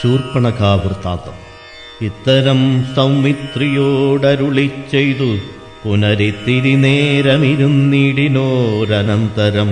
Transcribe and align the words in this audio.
ശൂർപ്പണഖാവൃത്താന്തം 0.00 1.36
ഇത്തരം 2.02 2.60
സൗമിത്രിയോടരുളി 2.96 4.70
ചെയ്തു 4.90 5.28
പുനരിത്തിരി 5.82 6.74
നേരമിരുന്നിടിനോരനന്തരം 6.76 9.70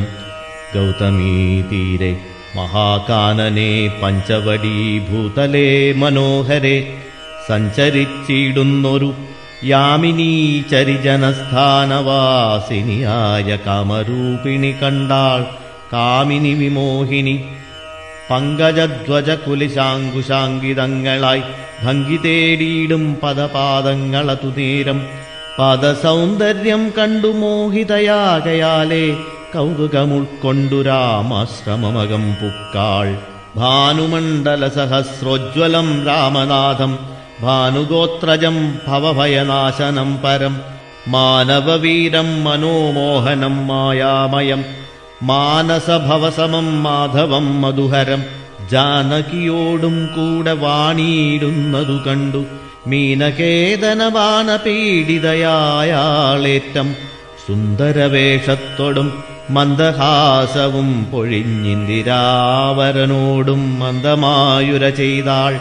ഗൗതമീ 0.75 1.35
തീരെ 1.63 2.13
മഹാകാനനെ 2.57 3.71
പഞ്ചവടി 4.03 4.77
ഭൂതലേ 5.09 5.93
മനോഹരെ 5.95 6.77
സഞ്ചരിച്ചിടുന്നൊരു 7.49 9.11
യാമിനീ 9.65 10.31
ചരിജനസ്ഥാനവാസിനിയായ 10.71 13.59
കാമരൂപിണി 13.67 14.73
കണ്ടാൾ 14.83 15.43
കാമിനി 15.93 16.55
വിമോഹിനി 16.55 17.37
പങ്കജധ്വജ 18.32 19.32
കുലിശാങ്കുശാങ്കിതങ്ങളായി 19.32 21.42
ഭംഗി 21.84 22.18
തേടിയിടും 22.18 23.18
പദപാദങ്ങളതു 23.24 24.54
നേരം 24.58 25.08
പദസൗന്ദര്യം 25.60 26.94
കണ്ടു 26.98 27.28
മോഹിതയാകയാലേ 27.28 29.18
കൗതുകമുൾക്കൊണ്ടു 29.56 30.82
രാമാശ്രമമകം 30.82 32.34
പുക്കാൾ. 32.34 33.18
ഭാനുമണ്ഡല 33.56 34.68
സഹസ്രോജ്വലം 34.68 36.06
രാമനാഥം 36.06 37.00
ഭാനുഗോത്രജം 37.42 38.80
ഭവഭയനാശനം 38.88 40.20
പരം 40.24 40.62
മാനവവീരം 41.08 42.44
മനോമോഹനം 42.44 43.68
മായാമയം 43.68 44.66
മാനസഭവസമം 45.22 46.84
മാധവം 46.84 47.62
മധുഹരം. 47.62 48.24
ജാനകിയോടും 48.72 50.06
കൂടെ 50.06 50.52
വാണിയിടുന്നതു 50.52 52.10
കണ്ടു. 52.10 52.46
മീനകേതനവാന 52.88 54.56
പീഡിതയായാളേറ്റം 54.56 56.96
സുന്ദരവേഷത്തോടും 57.48 59.24
മന്ദഹാസവും 59.50 61.08
പൊഴിഞ്ഞിന്ദിരാവരനോടും 61.12 63.80
മന്ദമായുര 63.80 64.90
ചെയ്താൾ. 64.90 65.60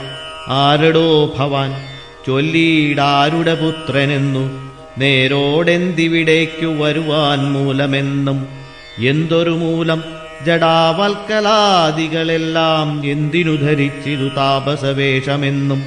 ആരടോ 0.49 1.33
ഭവാൻ? 1.39 1.73
ചൊല്ലിയിടാരുടെ 2.27 3.55
പുത്രനെന്നു. 3.55 4.73
നേരോടെന്തിവിടേക്കു 4.99 6.67
വരുവാൻ 6.67 7.53
മൂലമെന്നും 7.53 8.68
എന്തൊരു 9.07 9.51
മൂലം? 9.51 10.05
ജടാവൽക്കലാദികളെല്ലാം 10.47 13.11
എന്തിനു 13.11 13.57
ധരിച്ചിതു 13.57 14.29
താപസവേഷമെന്നും? 14.29 15.83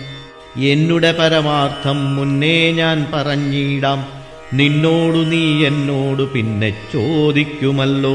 എന്നുടെ 0.57 1.15
പരമാർത്ഥം 1.19 2.15
മുന്നേ 2.15 2.71
ഞാൻ 2.71 3.07
പറഞ്ഞിടാം. 3.13 4.05
നിന്നോടു 4.53 5.17
നീ 5.17 5.65
എന്നോടു 5.65 6.31
പിന്നെ 6.35 6.73
ചോദിക്കുമല്ലോ. 6.93 8.13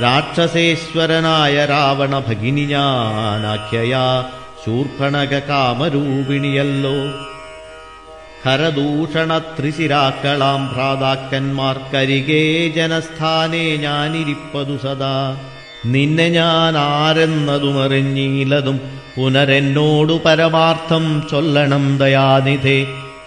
രാക്ഷസേശ്വരനായ 0.00 1.66
രാവണ 1.66 2.18
ഭഗിനി 2.18 2.60
ഞാനാഖ്യയാ 2.60 4.24
ശൂർപ്പണക 4.66 5.38
കാമരൂപിണിയല്ലോ. 5.38 7.29
ഹരദൂഷണ 8.44 9.38
ത്രിശിരാക്കളാം 9.38 10.70
ഭ്രാതാക്കന്മാർക്കരികേ 10.74 12.68
ജനസ്ഥാനേ 12.68 13.76
ഞാനിരിപ്പതു 13.76 14.76
സദാ. 14.76 15.36
നിന്നെ 15.86 16.28
ഞാൻ 16.28 16.78
ആരെന്നതുമറിഞ്ഞീലതും 16.78 18.80
പുനരെന്നോടു 19.16 20.20
പരമാർത്ഥം 20.24 21.28
ചൊല്ലണം 21.30 21.98
ദയാനിധേ. 21.98 22.86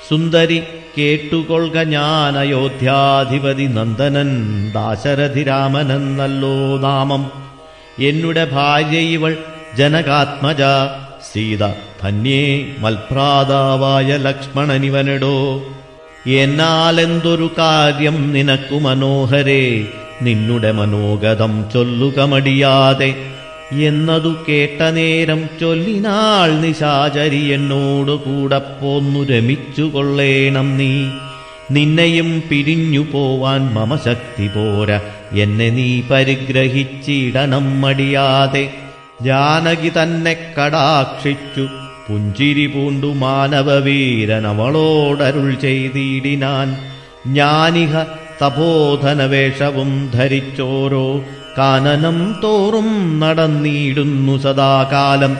സുന്ദരി 0.09 0.63
കേട്ടുകൊള്ളുക 0.97 1.77
ഞാൻ 1.77 2.37
അയോധ്യാധിപതി 2.37 3.63
നന്ദനൻ 3.63 4.71
ദാശരഥിരാമനെന്നല്ലോ 4.71 6.77
നാമം. 6.77 7.31
എന്നുടെ 7.99 8.45
ഭാര്യ 8.45 8.97
ഇവൾ 8.97 9.37
ജനകാത്മജ 9.77 10.61
സീത. 11.33 11.92
ധന്യേ 12.03 12.65
മൽഭ്രാതാവായ 12.79 14.17
ലക്ഷ്മണനിവനെടോ. 14.17 15.63
എന്നാലെന്തൊരു 16.27 17.51
കാര്യം 17.57 18.33
നിനക്കു 18.33 18.75
മനോഹരേ 18.75 19.85
നിന്നുടെ 20.21 20.71
മനോഗതം 20.71 21.65
ചൊല്ലുക 21.73 22.19
മടിയാതെ. 22.19 23.15
എന്നതു 23.71 24.35
കേട്ട 24.49 24.81
നേരം 24.81 25.49
ചൊല്ലിനാൾ 25.61 26.51
നിശാചരി 26.51 27.45
എന്നോടു 27.45 28.11
കൂടെ 28.11 28.59
പോന്നു 28.59 29.23
രമിച്ചു 29.23 29.81
കൊള്ളേണം 29.81 30.77
നീ. 30.77 31.05
നിന്നെയും 31.71 32.43
പിരിഞ്ഞു 32.49 33.05
പോവാൻ 33.11 33.73
മമ 33.73 33.95
ശക്തി 33.95 34.47
പോര 34.47 35.01
എന്നെ 35.41 35.69
നീ 35.69 36.01
പരിഗ്രഹിച്ചിടണം 36.11 37.81
മടിയാതെ. 37.81 38.73
ജാനകി 39.21 39.91
തന്നെ 40.03 40.37
കടാക്ഷിച്ചു 40.59 41.67
പുഞ്ചിരി 42.09 42.65
പൂണ്ടു 42.65 43.07
മാനവവീരനവളോടരുൾ 43.07 45.53
ചെയ്തിടിനാൻ. 45.53 46.77
ഞാനിഹ 47.27 48.03
തപോധനവേഷവും 48.41 50.11
ധരിച്ചോരോ 50.13 51.23
കാനനം 51.57 52.35
തോറും 52.43 53.19
നടന്നിടുന്നു 53.19 54.37
സദാകാലം. 54.37 55.37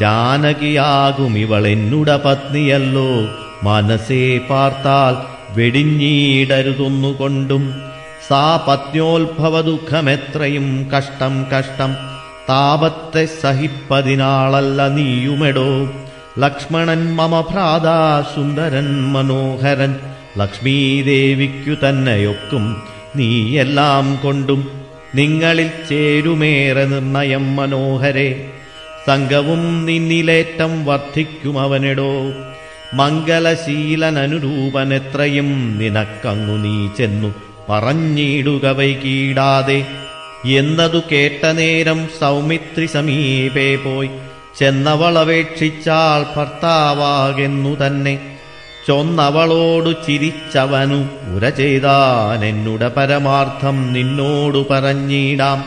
ജാനകിയാകും 0.00 1.38
ഇവളെന്നുട 1.38 2.10
പത്നിയല്ലോ 2.10 3.28
മനസ്സേ 3.62 4.38
പാർത്താൽ 4.38 5.36
വെടിഞ്ഞീടരുതൊന്നുകൊണ്ടും. 5.58 7.82
സാ 8.28 8.64
പത്നോത്ഭവ 8.68 9.60
ദുഃഖമെത്രയും 9.60 10.90
കഷ്ടം 10.96 11.46
കഷ്ടം 11.52 12.15
താപത്തെ 12.48 13.26
സഹിപ്പതിനാളല്ല 13.26 14.88
നീയുമെടോ. 14.88 15.88
ലക്ഷ്മണൻ 16.38 17.16
മമ 17.16 17.40
ഭ്രാതാ 17.40 18.24
സുന്ദരൻ 18.34 19.12
മനോഹരൻ. 19.12 19.96
ലക്ഷ്മീദേവിക്കു 20.38 21.88
തന്നെയൊക്കും 21.88 22.82
നീയെല്ലാം 23.16 24.18
കൊണ്ടും 24.22 24.70
നിങ്ങളിൽ 25.14 25.70
ചേരുമേറെ 25.90 26.84
നിർണയം 26.84 27.56
മനോഹരെ. 27.56 28.50
സംഘവും 29.06 29.86
നിന്നിലേറ്റം 29.86 30.84
വർദ്ധിക്കും 30.84 31.60
അവനെടോ 31.60 32.32
മംഗലശീലനനുരൂപനെത്രയും 32.94 35.78
നിനക്കങ്ങു 35.78 36.56
നീ 36.56 36.88
ചെന്നു 36.98 37.34
പറഞ്ഞിടുക 37.70 38.66
വൈകീടാതെ. 38.66 39.86
എന്നതു 40.52 41.02
കേട്ട 41.12 41.46
നേരം 41.46 42.08
സൗമിത്രി 42.20 42.86
സമീപേ 42.86 43.76
പോയി. 43.76 44.10
ചെന്നവളപേക്ഷിച്ചാൾ 44.58 46.26
ഭർത്താവാകെന്നു 46.36 47.86
തന്നെ. 47.86 48.36
ചൊന്നവളോടു 48.88 49.90
ചിരിച്ചവനു 49.90 51.34
ഉര 51.34 51.48
ചെയ്താൽ 51.48 52.44
എന്നുടെ 52.44 52.88
പരമാർത്ഥം 52.88 53.92
നിന്നോടു 53.92 54.66
പറഞ്ഞിടാം. 54.70 55.64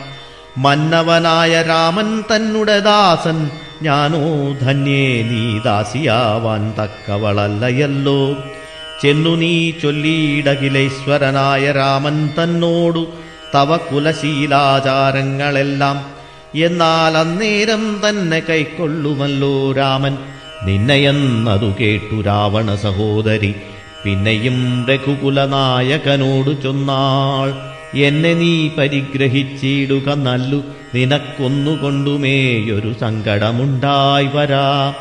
മന്നവനായ 0.58 1.62
രാമൻ 1.62 2.20
തന്നുടെ 2.20 2.80
ദാസൻ 2.80 3.50
ഞാനോ 3.82 4.56
ധന്യേ 4.60 5.22
നീ 5.22 5.58
ദാസിയാവാൻ 5.58 6.74
തക്കവളല്ലയല്ലോ. 6.82 8.36
ചെന്നു 9.02 9.30
നീ 9.30 9.70
ചൊല്ലിയിടകിലേശ്വരനായ 9.70 11.72
രാമൻ 11.72 12.30
തന്നോടു 12.42 13.08
തവ 13.54 13.76
കുലശീലാചാരങ്ങളെല്ലാം 13.76 16.20
എന്നാൽ 16.54 17.16
അന്നേരം 17.16 18.00
തന്നെ 18.08 18.42
കൈക്കൊള്ളുമല്ലോ 18.50 19.72
രാമൻ. 19.72 20.16
നിന്നയെന്നതു 20.62 21.74
കേട്ടു 21.80 22.22
രാവണ 22.22 22.74
സഹോദരി. 22.74 23.54
പിന്നെയും 24.04 24.86
രഘുകുലനായകനോട് 24.90 26.62
ചൊന്നാൾ. 26.62 27.70
എന്നെ 27.98 28.34
നീ 28.34 28.68
പരിഗ്രഹിച്ചിടുക 28.68 30.08
നല്ലു. 30.08 30.62
നിനക്കൊന്നുകൊണ്ടുമേയൊരു 30.94 32.94
സങ്കടമുണ്ടായി 33.00 34.28
വരാ. 34.34 34.94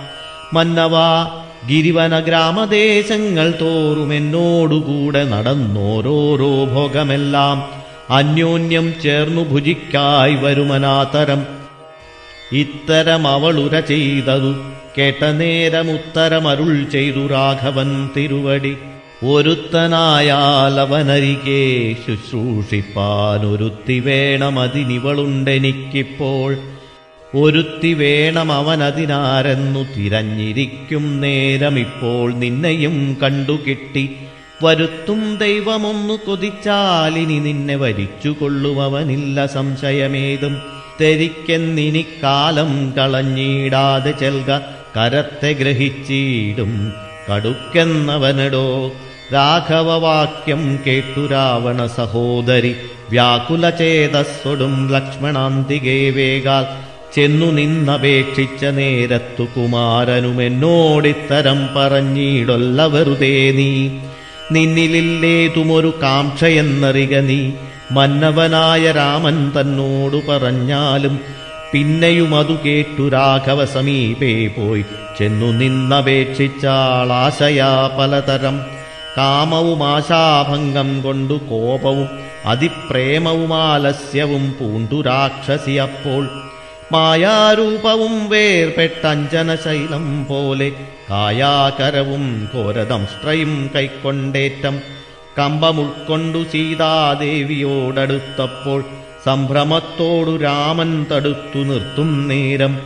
മന്നവാ 0.54 1.28
ഗിരിവന 1.70 2.20
ഗ്രാമദേശങ്ങൾ 2.20 3.54
തോറും 3.62 4.14
എന്നോടുകൂടെ 4.14 5.24
നടന്നോരോരോ 5.24 6.66
ഭോഗമെല്ലാം. 6.66 7.79
അന്യോന്യം 8.10 8.94
ചേർന്നു 9.04 9.42
ഭുജിക്കായി 9.42 10.36
വരുമനാതരം 10.36 11.46
ഇത്തരം 12.52 13.28
അവളുര 13.28 13.80
ചെയ്തതു. 13.80 14.56
കേട്ട 14.98 15.26
നേരം 15.26 15.90
ചെയ്തു 16.92 17.28
രാഘവൻ 17.28 18.10
തിരുവടി. 18.18 18.78
ഒരുത്തനായാൽ 19.24 20.80
അവനരികെ 20.80 21.94
ശുശ്രൂഷിപ്പാൻ 21.94 23.46
ഒരുത്തി 23.46 24.00
വേണമതിനിവളുണ്ടെനിക്കിപ്പോൾ 24.00 26.58
ഒരുത്തി 27.36 27.94
വേണം 27.94 28.52
അവനതിനാരെന്നു 28.52 29.86
തിരഞ്ഞിരിക്കും 29.98 31.22
നേരമിപ്പോൾ. 31.22 32.34
നിന്നെയും 32.34 33.18
കണ്ടുകിട്ടി 33.24 34.16
വരുത്തും 34.64 35.38
ദൈവമൊന്നു 35.38 36.20
കൊതിച്ചാലിനി 36.28 37.40
നിന്നെ 37.40 37.76
വരിച്ചുകൊള്ളുമവനില്ല 37.76 39.46
സംശയമേതും. 39.46 40.62
തെരിക്കെന്നിനി 41.02 42.06
കാലം 42.24 42.94
കളഞ്ഞിടാതെ 42.98 44.12
ചെൽക 44.12 44.60
കരത്തെ 44.98 45.54
ഗ്രഹിച്ചിടും. 45.54 46.94
കടുക്കെന്നവനടോ 47.32 48.92
രാഘവവാക്യം 49.34 50.80
കേട്ടു 50.88 51.28
രാവണ 51.28 51.88
സഹോദരി. 51.88 52.76
വ്യാകുലചേതസ്സൊടും 53.10 54.92
ലക്ഷ്മണാന്തികേ 54.92 56.10
വേഗാൽ 56.10 56.90
ചെന്നു 57.16 57.46
നിന്നപേക്ഷിച്ച 57.46 58.66
നേരത്തു 58.66 59.44
കുമാരനുമെന്നോടിത്തരം 59.44 61.70
പറഞ്ഞിടൊല്ല 61.76 62.86
വെറുതേ 62.86 63.52
നീ. 63.52 63.90
നിന്നിലില്ലേതുമൊരു 64.52 65.94
കാംക്ഷയെന്നറിക 66.02 67.20
നീ. 67.20 67.52
മന്നവനായ 67.92 68.92
രാമൻ 68.92 69.52
തന്നോടു 69.62 70.22
പറഞ്ഞാലും 70.30 71.20
പിന്നെയും 71.72 72.36
അതു 72.36 72.58
കേട്ടു 72.66 73.10
രാഘവ 73.10 73.66
സമീപേ 73.66 74.48
പോയി. 74.48 74.86
ചെന്നു 75.20 75.46
നിന്നപേക്ഷിച്ചാളാശയാ 75.46 77.90
പലതരം. 78.00 78.62
കാമവും 79.18 79.84
ആശാഭംഗം 79.84 81.02
കൊണ്ടു 81.02 81.34
കോപവും 81.34 82.10
അതിപ്രേമവും 82.46 83.54
ആലസ്യവും 83.54 84.56
പൂണ്ടു 84.60 85.02
രാക്ഷസി 85.02 85.72
അപ്പോൾ. 85.72 86.49
മായാരൂപവും 86.92 88.30
വേർപെട്ടഞ്ജനശൈലം 88.30 90.26
പോലെ 90.26 90.72
കായാകരവും 91.10 92.50
ഘോരദംഷ്ട്രയും 92.54 93.72
കൈക്കൊണ്ടേറ്റം 93.76 94.80
കമ്പമുൾക്കൊണ്ടു 95.40 96.46
സീതാദേവിയോടടുത്തപ്പോൾ 96.52 98.84
സംഭ്രമത്തോടു 99.26 100.38
രാമൻ 100.38 101.06
തടുത്തു 101.12 101.60
നിർത്തും 101.60 102.28
നേരം. 102.28 102.80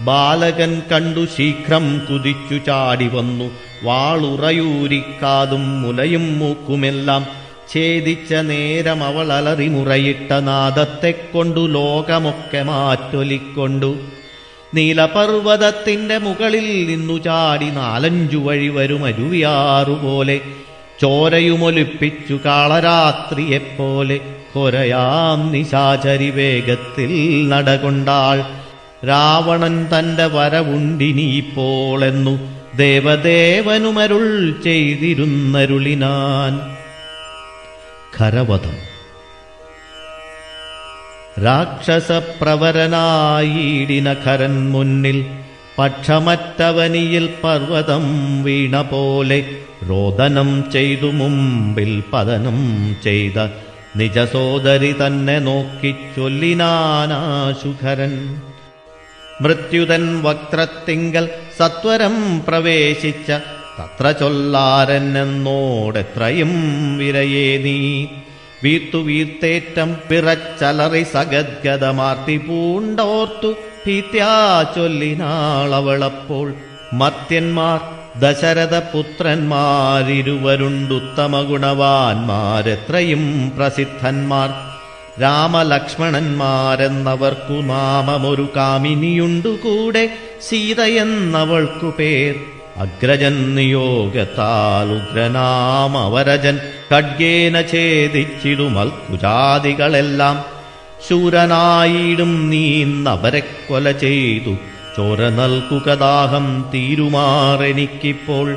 ബാലകൻ 0.00 0.82
കണ്ടു 0.92 1.26
ശീഘ്രം 1.36 2.02
കുതിച്ചു 2.10 2.60
ചാടി 2.66 3.08
വന്നു. 3.08 3.50
വാളുറയൂരിക്കാതും 3.82 5.82
മുലയും 5.82 6.38
മൂക്കുമെല്ലാം 6.38 7.26
ഛേദിച്ച 7.74 8.34
നേരം 8.34 9.04
അവൾ 9.04 9.32
അലറി 9.32 9.68
മുറയിട്ട 9.68 10.32
നാദത്തെക്കൊണ്ടു 10.32 11.66
ലോകമൊക്കെ 11.66 12.62
മാറ്റൊലിക്കൊണ്ടു. 12.62 13.96
നീലപർവതത്തിന്റെ 14.74 16.18
മുകളിൽ 16.18 16.86
നിന്നു 16.86 17.18
ചാടി 17.18 17.70
നാലഞ്ചു 17.70 18.36
വഴി 18.36 18.68
വരും 18.68 19.04
അരുവിയാറുപോലെ 19.04 20.40
ചോരയുമൊലിപ്പിച്ചു 21.00 22.40
കാളരാത്രിയെപ്പോലെ. 22.44 24.20
കൊരയാം 24.54 25.52
നിശാചരി 25.52 26.30
വേഗത്തിൽ 26.30 27.48
നടകൊണ്ടാൾ. 27.48 28.44
രാവണൻ 29.06 29.86
തന്റെ 29.86 30.26
വരവുണ്ടിനിപ്പോളെന്നു 30.26 32.62
ദേവദേവനുമരുൾ 32.76 34.54
ചെയ്തിരുന്നരുളിനാൻ. 34.64 36.81
ഖരവധം 38.12 38.76
രാക്ഷസപ്രവരനായിടിന 41.44 44.08
ഖരൻ 44.24 44.72
മുന്നിൽ 44.72 45.24
പക്ഷമറ്റവനിയിൽ 45.78 47.28
പർവതം 47.42 48.04
വീണ 48.42 48.82
പോലെ 48.82 49.38
രോദനം 49.88 50.70
ചെയ്തു 50.72 51.12
മുമ്പിൽ 51.12 52.02
പതനം 52.12 52.90
ചെയ്ത 53.02 53.48
നിജസോദരി 53.96 54.92
തന്നെ 55.00 55.40
നോക്കി 55.40 55.96
ചൊല്ലിനാനാശുഖരൻ 56.14 58.14
മൃത്യുതൻ 59.42 60.22
വക്രത്തിങ്കൽ 60.22 61.28
സത്വരം 61.58 62.42
പ്രവേശിച്ച 62.46 63.32
തത്ര 63.78 64.10
ചൊല്ലാരനെന്നോടെത്രയും 64.10 66.52
വിരയേ 66.98 67.56
നീ. 67.56 68.06
വീർത്തു 68.64 68.98
വീർത്തേറ്റം 68.98 69.96
പിറച്ചലറി 70.08 71.02
സഗദ്ഗതമാർത്തി 71.02 72.36
പൂണ്ടോർത്തു 72.36 73.54
ഭീത്യാ 73.86 74.64
ചൊല്ലിനാളവളപ്പോൾ. 74.76 76.54
മർത്യന്മാർ 76.92 77.80
ദശരഥ 78.20 78.78
പുത്രന്മാരിരുവരുണ്ടുത്തമ 78.78 81.42
ഗുണവാന്മാരെത്രയും 81.42 83.52
പ്രസിദ്ധന്മാർ. 83.56 84.50
രാമലക്ഷ്മണന്മാരെന്നവർക്കു 85.22 87.52
നാമമൊരു 87.52 88.52
കാമിനിയുണ്ടു 88.56 89.48
കൂടെ 89.48 90.10
സീതയെന്നവൾക്കു 90.48 91.94
പേർ 91.98 92.61
അഗ്രജൻ 92.76 93.54
അവരജൻ 95.96 96.58
ഖഡ്ഗേന 96.92 97.64
ഛേദിച്ചിടുമൽക്കുജാതികളെല്ലാം 97.72 100.44
ശൂരനായിടും 101.08 102.50
നീന്നവരെ 102.50 103.40
കൊല 103.40 103.90
ചെയ്തു. 103.90 104.56
ചോര 104.96 105.28
നൽകുകദാഹം 105.28 106.70
തീരുമാറെനിക്കിപ്പോൾ 106.74 108.56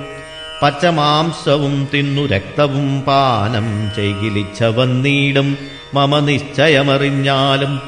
പച്ചമാംസവും 0.61 1.87
തിന്നു 1.93 2.25
രക്തവും 2.25 3.01
പാനം 3.01 3.91
ചെയ്കിലിച്ച 3.95 4.63
വന്നീടും 4.63 5.57
മമ 5.93 6.19
നിശ്ചയമറിഞ്ഞാലും 6.19 7.81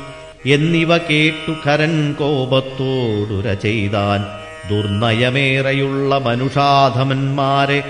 എന്നിവ 0.46 0.98
കേട്ടു 0.98 1.68
ഖരൻ 1.68 2.14
കോപത്തോടുര 2.14 3.54
ചെയ്താൻ. 3.54 4.47
ദുർനയമേറെയുള്ള 4.70 6.18
മനുഷാധമന്മാരെ 6.18 7.84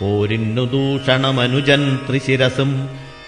പോരിന്നു 0.00 0.62
ദൂഷണമനുജൻ 0.64 1.98
ത്രിശിരസും 2.08 2.72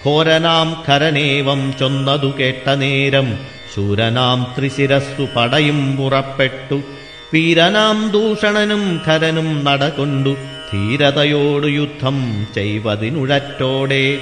ഘോരനാം 0.05 0.83
കരനേവം 0.89 1.73
ചൊന്നതു 1.79 2.33
കേട്ട 2.39 2.69
നേരം 2.73 3.27
ശൂരനാം 3.75 4.53
ത്രിശിരസ്സു 4.57 5.27
പടയും 5.35 5.97
പുറപ്പെട്ടു. 5.97 6.81
വീരനാം 7.33 8.11
ദൂഷണനും 8.11 9.01
ഖരനും 9.07 9.65
നടകൊണ്ടു. 9.65 10.35
ധീരതയോടു 10.73 11.67
യുദ്ധം 11.67 12.47
ചെയ്വതിനുഴറ്റോടെ. 12.55 14.17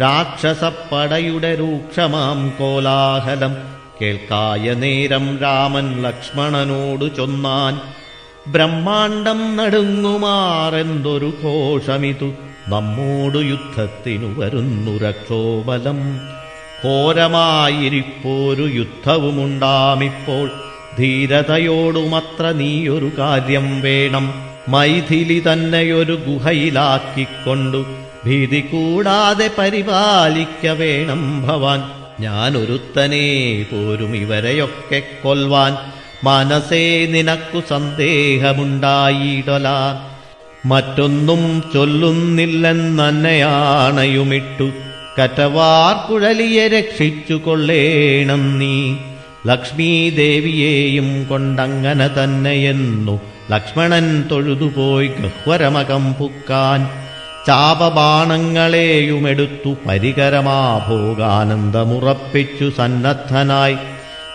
രാക്ഷസപ്പടയുടെ 0.00 1.54
രൂക്ഷമാം 1.54 2.52
കോലാഹലം. 2.58 3.56
കേൾക്കായ 4.02 4.74
നേരം 4.74 5.38
രാമൻ 5.38 6.02
ലക്ഷ്മണനോടു 6.02 7.10
ചൊന്നാൻ. 7.16 7.80
ബ്രഹ്മാണ്ടം 8.52 9.56
നടുങ്ങുമാറെന്തൊരു 9.56 11.32
ഘോഷമിതു. 11.44 12.32
നമ്മോടു 12.68 13.38
യുദ്ധത്തിനു 13.38 14.40
വരുന്നു 14.40 14.98
രക്ഷോബലം. 14.98 16.20
ഘോരമായിരിപ്പോരു 16.84 18.70
യുദ്ധവുമുണ്ടാമിപ്പോൾ. 18.74 20.50
ധീരതയോടുമത്ര 20.98 22.50
നീയൊരു 22.50 23.10
കാര്യം 23.18 23.80
വേണം. 23.80 24.34
മൈഥിലി 24.68 25.42
തന്നെയൊരു 25.52 26.18
ഗുഹയിലാക്കിക്കൊണ്ടു. 26.26 27.86
ഭീതി 28.26 28.60
കൂടാതെ 28.60 29.50
പരിപാലിക്ക 29.58 30.66
വേണം 30.66 31.42
ഭവാൻ. 31.42 31.82
ഞാനൊരുത്തനേ 32.20 33.62
പോരും 33.62 34.16
ഇവരെയൊക്കെ 34.16 35.02
കൊൽവാൻ. 35.22 35.76
മനസ്സേ 36.24 37.06
നിനക്കു 37.06 37.62
സന്ദേഹമുണ്ടായിടല. 37.68 39.68
മറ്റൊന്നും 40.66 41.62
ചൊല്ലുന്നില്ലെന്നന്നെയാണയുമിട്ടു. 41.74 44.72
കറ്റവാർ 45.18 46.10
കുഴലിയെ 46.10 46.68
രക്ഷിച്ചു 46.68 47.34
കൊള്ളേണം 47.34 48.58
നീ. 48.58 48.94
ലക്ഷ്മീദേവിയെയും 49.46 51.24
കൊണ്ടങ്ങനെ 51.24 52.08
തന്നെയെന്നു 52.08 53.20
ലക്ഷ്മണൻ 53.50 54.24
തൊഴുതുപോയി 54.30 55.06
ഗഹ്വരമകം 55.06 56.14
പുക്കാൻ. 56.14 56.88
ചാപബാണങ്ങളെയുമെടുത്തു 57.46 59.74
പരികരമാഭോഗാനന്ദമുറപ്പിച്ചു 59.88 62.72
സന്നദ്ധനായി. 62.76 63.76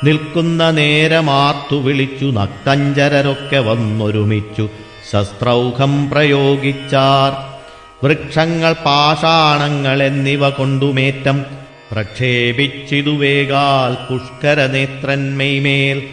നിൽക്കുന്ന 0.03 0.69
നേരമാർത്തു 0.69 1.75
വിളിച്ചു 1.75 2.25
നക്തഞ്ചരരൊക്കെ 2.25 3.59
വന്നൊരുമിച്ചു. 3.59 4.69
ശസ്ത്രൗഘം 5.13 6.09
പ്രയോഗിച്ചാർ. 6.09 7.52
വൃക്ഷങ്ങൾ 8.03 8.73
പാഷാണങ്ങൾ 8.73 10.03
എന്നിവ 10.03 10.49
കൊണ്ടുമേറ്റം. 10.49 11.45
പ്രക്ഷേപിച്ചിതുവേകാൽ 11.91 14.13
പുഷ്കരനേത്രന്മേമേൽ 14.13 16.03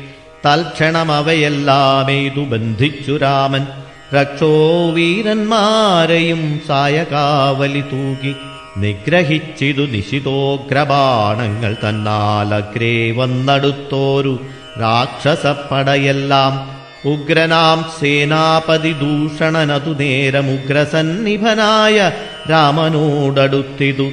തൽക്ഷണമവയെല്ലാമെയ്തു 0.47 2.41
ബന്ധിച്ചു 2.41 3.13
രാമൻ. 3.13 3.67
രക്ഷോ 4.15 4.91
വീരന്മാരെയും 4.91 6.61
സായകാവലി 6.69 7.81
തൂകി. 7.81 8.35
നിഗ്രഹിച്ചിതു 8.77 9.83
നിശിതോഗ്രബാണങ്ങൾ 9.83 11.77
തന്നാലഗ്രേ 11.89 13.11
വന്നടുത്തോരു 13.11 14.41
രാക്ഷസപ്പടയെല്ലാം. 14.81 16.80
ഉഗ്രനാം 17.05 17.91
സേനാപതി 18.01 18.93
ദൂഷണനതു 18.93 19.91
നേരമുഗ്രസന്നിഭനായ 19.91 22.11
രാമനോടടുത്തിതു. 22.51 24.11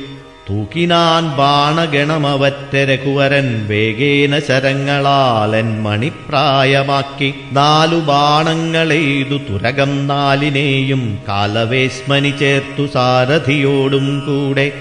തൂക്കിനാൻ 0.50 1.38
ബാണഗണമവറ്റ 1.38 2.76
രഘുവരൻ 2.76 3.68
വേഗേന 3.68 4.40
ശരങ്ങളാലൻ 4.40 5.84
മണിപ്രായമാക്കി. 5.84 7.34
നാലു 7.52 7.96
ബാണങ്ങളെയ്തു 7.96 9.40
തുരകം 9.50 10.08
നാലിനെയും 10.08 11.20
കാലവേശ്മനി 11.28 12.34
ചേർത്തു 12.40 12.88
സാരഥിയോടും 12.94 14.20
കൂടെ. 14.20 14.72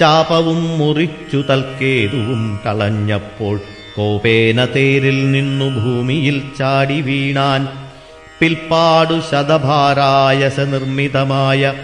ചാപവും 0.00 0.78
മുറിച്ചു 0.78 1.44
തൽക്കേതുവും 1.50 2.60
കളഞ്ഞപ്പോൾ 2.66 3.60
കോപേന 3.98 4.64
തേരിൽ 4.64 5.30
നിന്നു 5.30 5.64
ഭൂമിയിൽ 5.64 6.42
ചാടി 6.58 7.00
വീണാൻ 7.00 7.68
പിൽപ്പാടു 8.40 9.20
ശതഭാരായസ 9.30 10.60
നിർമ്മിതമായ 10.60 11.74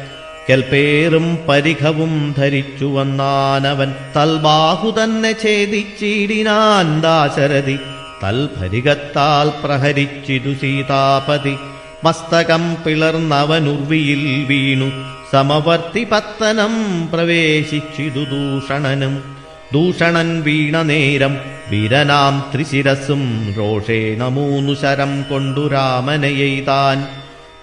കെൽപ്പേറും 0.49 1.39
പരിഖവും 1.49 2.35
ധരിച്ചു 2.39 2.85
വന്നാനവൻ 2.85 3.95
തൽബാഹു 4.17 4.95
തന്നെ 5.03 5.35
ഛേദിച്ചിടിനാൻ 5.43 7.01
ദാശരഥി 7.01 7.79
തൽഭരികത്താൽ 8.25 9.53
പ്രഹരിച്ചിതു 9.65 10.55
സീതാപതി. 10.55 11.57
മസ്തകം 12.05 12.77
പിളർന്നവനുർവിയിൽ 12.87 14.45
വീണു 14.45 14.93
സമവർത്തി 15.33 16.07
പത്തനം 16.13 16.75
പ്രവേശിച്ചിതു 17.13 18.25
ദൂഷണനും. 18.25 19.34
ദൂഷണൻ 19.75 20.43
വീണ 20.43 20.83
നേരം 20.83 21.39
വിരനാം 21.71 22.51
ത്രിശിരസും 22.55 23.55
രോഷേണ 23.59 24.25
മൂന്നു 24.25 24.75
ശരം 24.75 25.25
കൊണ്ടു 25.31 25.69
രാമനെയ്താൻ 25.69 27.07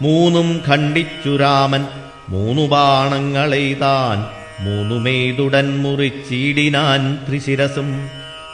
മൂന്നും 0.01 0.61
ഖണ്ഡിച്ചു 0.67 1.37
രാമൻ 1.37 1.85
മൂന്നു 2.29 2.67
ബാണങ്ങളെയ്താൻ 2.67 4.41
മൂന്നുമേതുടൻ 4.63 5.81
മുറിച്ചീടിനാൻ 5.81 7.17
ത്രിശിരസും. 7.29 8.09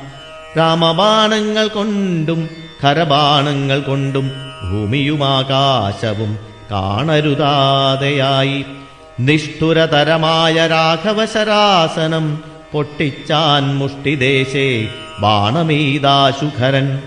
രാമബാണങ്ങൾ 0.59 1.69
കൊണ്ടും 1.69 2.49
കരബാണങ്ങൾ 2.85 3.81
കൊണ്ടും 3.81 4.31
ഭൂമിയുമാകാശവും 4.71 6.39
കാണരുതാതെയായി. 6.73 8.65
നിഷ്ഠുരതരമായ 9.19 10.67
രാഘവശരാസനം 10.67 12.43
പൊട്ടിച്ചാൻ 12.73 13.79
മുഷ്ടിദേശേ 13.79 14.89
ബാണമീതാശുഖരൻ 15.21 17.03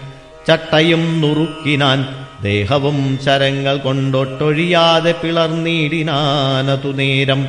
ചട്ടയും 0.48 1.22
നുറുക്കിനാൻ 1.22 2.06
ദേഹവും 2.44 3.20
ശരങ്ങൾ 3.26 3.78
കൊണ്ടൊട്ടൊഴിയാതെ 3.78 5.16
പിളർന്നീടിനാനതു 5.24 6.88
നേരം 6.88 7.48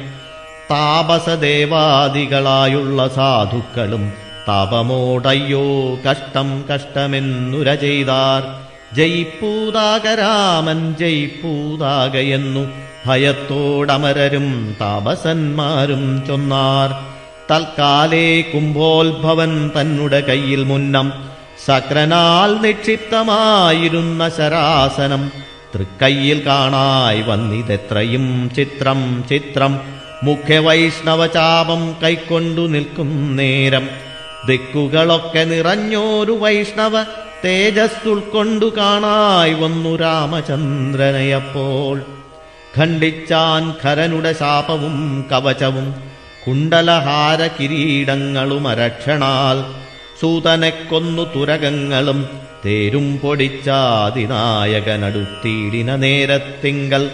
താപസദേവാദികളായുള്ള 0.70 3.08
സാധുക്കളും 3.08 4.12
താപമോടയ്യോ 4.48 5.94
കഷ്ടം 5.94 6.64
കഷ്ടമെന്നുര 6.74 7.74
ചെയ്താർ 7.74 8.64
ജയ്പൂതാകരാമൻ 8.94 10.94
ജയ്പൂതാകയെന്നു 11.00 12.72
ഭയത്തോടമരരും 13.06 14.76
താപസന്മാരും 14.80 16.24
ചൊന്നാർ. 16.28 17.04
തൽക്കാലേ 17.50 18.40
കുംഭോത്ഭവൻ 18.40 19.70
തന്നുടെ 19.80 20.20
കയ്യിൽ 20.20 20.64
മുന്നം 20.64 21.12
സക്രനാൽ 21.66 22.60
നിക്ഷിപ്തമായിരുന്ന 22.60 24.28
ശരാസനം 24.28 25.32
തൃക്കയ്യിൽ 25.74 26.46
കാണായി 26.46 27.22
വന്നിതെത്രയും 27.22 28.50
ചിത്രം 28.56 29.24
ചിത്രം 29.28 29.80
മുഖ്യവൈഷ്ണവചാപം 30.24 31.96
കൈക്കൊണ്ടു 32.02 32.60
നിൽക്കും 32.60 33.36
നേരം. 33.36 33.88
ദിക്കുകളൊക്കെ 34.46 35.44
നിറഞ്ഞോരു 35.44 36.32
വൈഷ്ണവ 36.32 37.04
തേജസ് 37.44 38.08
ഉൾക്കൊണ്ടു 38.08 38.76
കാണായി 38.76 39.52
വന്നു 39.52 39.96
രാമചന്ദ്രനെയപ്പോൾ. 39.96 42.02
ഖണ്ഡിച്ചാൻ 42.78 43.74
ഖരനുടെ 43.84 44.32
ശാപവും 44.32 45.24
കവചവും 45.32 45.94
കുണ്ടലഹാര 46.46 47.46
കിരീടങ്ങളും 47.46 48.68
അരക്ഷണാൽ. 48.68 49.64
സൂതനെ 50.20 50.70
കൊന്നു 50.70 51.26
തുരകങ്ങളും 51.36 52.28
തേരും 52.64 53.18
പൊടിച്ചാതിനായകനടുത്തീടിന 53.18 55.96
നേരത്തിങ്കൽ. 55.96 57.10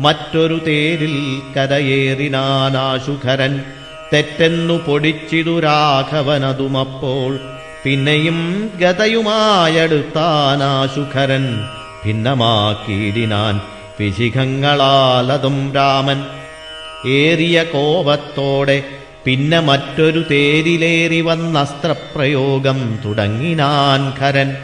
മറ്റൊരു 0.00 0.60
തേരിൽ 0.66 1.42
കരയേറിനാനാശുഖരൻ 1.56 3.62
തെറ്റെന്നു 4.12 4.74
പൊടിച്ചിതു 4.74 5.60
രാഘവനതുമപ്പോൾ 5.60 7.38
പിന്നെയും 7.84 8.70
ഗതയുമായടുത്താനാശുഖരൻ 8.80 11.64
ഭിന്നമാക്കിയിടിനാൻ 12.06 13.60
വിശിഖങ്ങളാലതും 14.00 15.74
രാമൻ. 15.74 16.26
ഏറിയ 17.08 17.62
കോപത്തോടെ 17.62 18.82
പിന്നെ 19.24 19.60
മറ്റൊരു 19.60 20.24
തേരിലേറി 20.30 21.20
വന്നസ്ത്രപ്രയോഗം 21.20 22.98
തുടങ്ങിനാൻ 23.04 24.12
ഖരൻ. 24.20 24.56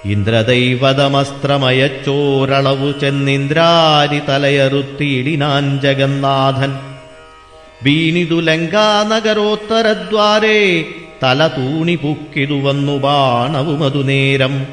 ഇന്ദ്രദൈവതമസ്ത്രമയച്ചോരളവു 0.06 3.00
ചെന്നിന്ദ്രാരി 3.00 4.22
തലയറുത്തിയിടിനാൻ 4.30 5.80
ജഗന്നാഥൻ. 5.80 6.74
വീണിതു 7.84 8.40
ലങ്കാനഗരോത്തരദ്വാരേ 8.40 10.86
തല 11.24 11.48
തൂണി 11.48 11.96
പുക്കിതു 11.96 12.54
വന്നു 12.54 12.98
ബാണവുമതു 12.98 14.04
നേരം. 14.04 14.66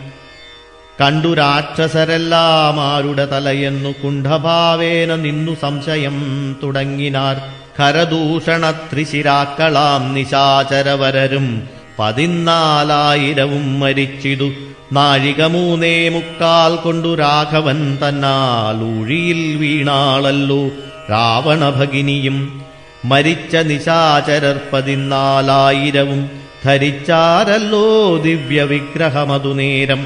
കണ്ടു 1.00 1.34
രാക്ഷസരെല്ലാമാരുടെ 1.34 3.26
തലയെന്നു 3.26 3.94
കുണ്ഠഭാവേന 4.04 5.16
നിന്നു 5.16 5.56
സംശയം 5.62 6.56
തുടങ്ങിനാർ. 6.62 7.36
ഖരദൂഷണ 7.78 8.70
ത്രിശിരാക്കളാം 8.70 10.14
നിശാചരവരരും 10.14 11.68
പതിനാലായിരവും 11.98 13.80
മരിച്ചിതു. 13.80 14.50
നാഴിക 14.92 15.42
മൂന്നേ 15.42 16.08
മുക്കാൽ 16.08 16.76
കൊണ്ടു 16.76 17.14
രാഘവൻ 17.14 17.98
തന്നാൽ 18.08 18.84
ഊഴിയിൽ 18.84 19.56
വീണാളല്ലോ. 19.56 20.68
രാവണഭഗിനിയും 21.10 22.62
മരിച്ച 23.05 23.55
നിശാചരർ 23.69 24.57
പതിനാലായിരവും 24.73 26.21
ധരിച്ചാരല്ലോ 26.63 27.85
ദിവ്യവിഗ്രഹമതു 28.23 29.53
നേരം 29.53 30.01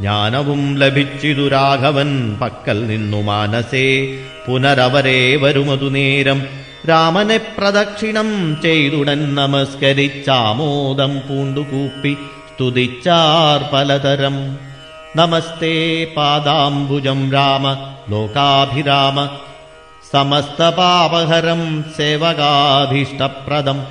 ജ്ഞാനവും 0.00 0.62
ലഭിച്ചിതു 0.78 1.44
രാഘവൻ 1.48 2.10
പക്കൽ 2.40 2.78
നിന്നു 2.86 3.20
മാനസേ 3.22 3.86
പുനരവരെ 4.46 5.20
വരുമതു 5.36 5.88
നേരം 5.88 6.38
രാമനെ 6.88 7.38
പ്രദക്ഷിണം 7.56 8.28
ചെയ്തുടൻ 8.62 9.20
നമസ്കരിച്ചാമോദം 9.34 11.12
പൂണ്ടുകൂപ്പി 11.28 12.12
സ്തുതിച്ചാർ 12.48 13.60
പലതരം 13.72 14.36
നമസ്തേ 15.16 15.76
പാദാംബുജം 16.16 17.20
രാമ 17.32 17.64
ലോകാഭിരാമ 18.10 19.16
സമസ്തപാപഹരം 20.11 21.85
സേവകാഭീഷ്ടപ്രദം. 21.97 23.87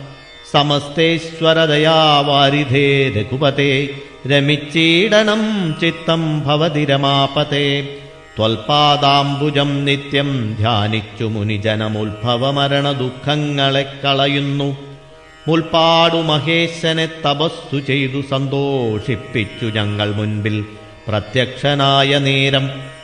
സമസ്തേശ്വരദയാവാരിധേ 0.53 3.09
രഘുപതേ 3.09 3.89
രമിച്ചീടനം 4.27 5.75
ചിത്തം 5.81 6.41
ഭവതി 6.41 6.85
രമാപതേ. 6.85 7.89
ത്വൽപാദാംബുജം 8.37 9.85
നിത്യം 9.85 10.57
ധ്യാനിച്ചു 10.59 11.25
മുനിജനമുത്ഭവമരണ 11.25 12.93
ദുഃഖങ്ങളെ 12.93 13.87
കളയുന്നു. 14.05 14.77
മുൽപ്പാടു 15.49 16.17
മഹേശനെ 16.17 17.07
തപസ്സു 17.07 17.79
ചെയ്തു 17.79 18.23
സന്തോഷിപ്പിച്ചു 18.31 19.67
ഞങ്ങൾ 19.67 20.15
മുൻപിൽ. 20.15 20.65
പ്രത്യക്ഷനായ 21.09 22.19
നേരം 22.19 22.96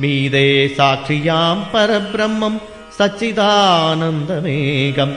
മീതേ 0.00 0.66
സാക്ഷിയാം 0.76 1.70
പരബ്രഹ്മം 1.74 2.60
സച്ചിദാനന്ദമേകം 2.98 5.10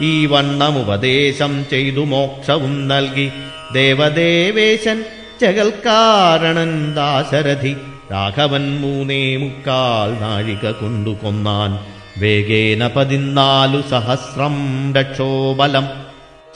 ഈ 0.00 0.26
വണ്ണമുപദേശം 0.26 1.66
ചെയ്തു 1.70 2.00
മോക്ഷവും 2.00 2.88
നൽകി. 2.88 3.30
ദേവദേവേശൻ 3.72 5.04
ജഗൽക്കാരണൻ 5.40 6.94
ദാശരഥി. 6.94 7.76
രാഘവൻ 8.12 8.80
മൂന്നേ 8.80 9.36
മുക്കാൽ 9.36 10.22
നാഴിക 10.22 10.70
കൊണ്ടു 10.70 11.10
കൊന്നാൻ. 11.10 11.78
വേഗേന 12.18 12.86
പതിനാലു 12.86 13.82
സഹസ്രം 13.90 14.94
രക്ഷോബലം. 14.94 15.88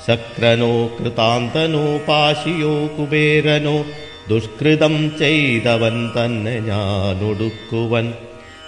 ശക്രനോ 0.07 0.87
കൃതാന്തനോ 0.87 1.99
പാശിയോ 2.07 2.87
കുബേരനോ 2.87 3.85
ദുഷ്കൃതം 4.29 5.11
ചെയ്തവൻ 5.19 6.09
തന്നെ 6.09 6.59
ഞാനൊടുക്കുവൻ. 6.59 8.13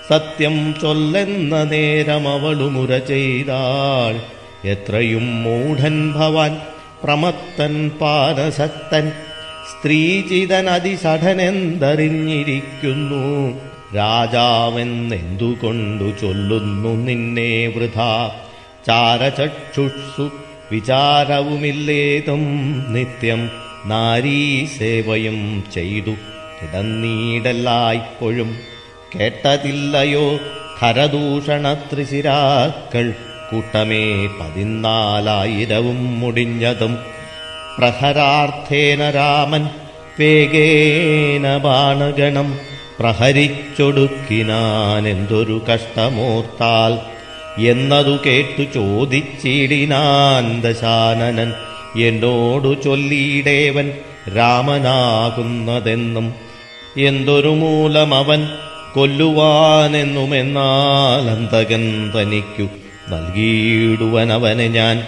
സത്യം 0.09 0.75
ചൊല്ലെന്ന 0.81 1.63
നേരം 1.63 2.27
അവളുമുര 2.27 2.97
ചെയ്താൾ. 2.97 4.21
എത്രയും 4.67 5.43
മൂഢൻ 5.43 6.13
ഭവാൻ 6.13 6.57
പ്രമത്തൻ 7.03 7.89
പാരസക്തൻ 7.89 9.11
സ്ത്രീചിതൻ 9.71 10.69
അതിസഠനെന്തറിഞ്ഞിരിക്കുന്നു 10.69 13.59
രാജാവെന്നെന്തുകൊണ്ടു 13.95 16.03
ചൊല്ലുന്നു 16.03 16.89
നിന്നെ 16.89 17.67
വൃഥ. 17.67 17.99
ചാരചക്ഷുഷു 18.87 20.31
വിചാരവുമില്ലേതും 20.73 22.43
നിത്യം 22.93 23.49
നാരീസേവയും 23.85 25.63
ചെയ്തു. 25.73 26.15
കിടന്നീടല്ലായ്പ്പോഴും 26.61 28.57
കേട്ടതില്ലയോ. 29.15 30.39
ഖരദൂഷണ 30.81 31.73
ത്രിശിരാക്കൾ 31.73 33.13
കൂട്ടമേ 33.51 34.27
പതിനാലായിരവും 34.27 36.19
മുടിഞ്ഞതും. 36.19 36.97
പ്രഹരാർത്ഥേന 37.77 39.11
രാമൻ 39.11 39.67
വേഗേന 40.19 41.57
ബാണഗണം 41.57 42.59
പ്രഹരിച്ചൊടുക്കിനാനെന്തൊരു 42.99 45.63
കഷ്ടമോർത്താൽ 45.69 47.12
എന്നതു 47.57 48.17
കേട്ടു 48.25 48.73
ചോദിച്ചിടിനാൻ 48.73 50.61
ദശാനനൻ. 50.61 51.53
എന്നോടു 52.01 52.83
ചൊല്ലിയിടേവൻ 52.83 53.91
രാമനാകുന്നതെന്നും 54.35 56.33
എന്തൊരു 56.97 57.47
മൂലമവൻ 57.47 58.47
കൊല്ലുവാനെന്നുമെന്നാൽ 58.93 61.29
അന്തകൻ 61.29 62.11
തനിക്കു 62.15 62.67
നൽകിയിടുവനവനെ 63.09 64.67
ഞാൻ. 64.67 65.03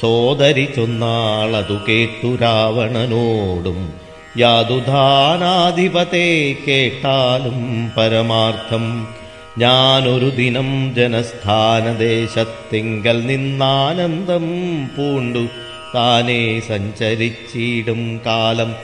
സോദരിച്ചൊന്നാളതു 0.00 1.78
കേട്ടു 1.88 2.38
രാവണനോടും 2.42 3.92
യാതുധാനാധിപത്തെ 4.38 6.56
കേട്ടാലും 6.68 7.90
പരമാർത്ഥം 7.96 9.08
ഞാനൊരു 9.58 10.28
ദിനം 10.28 10.94
ജനസ്ഥാനദേശത്തിങ്കൽ 10.94 13.26
നിന്നാനന്ദം 13.26 14.42
പൂണ്ടു. 14.86 15.48
താനേ 15.94 16.60
സഞ്ചരിച്ചിടും 16.60 18.20
കാലം. 18.26 18.74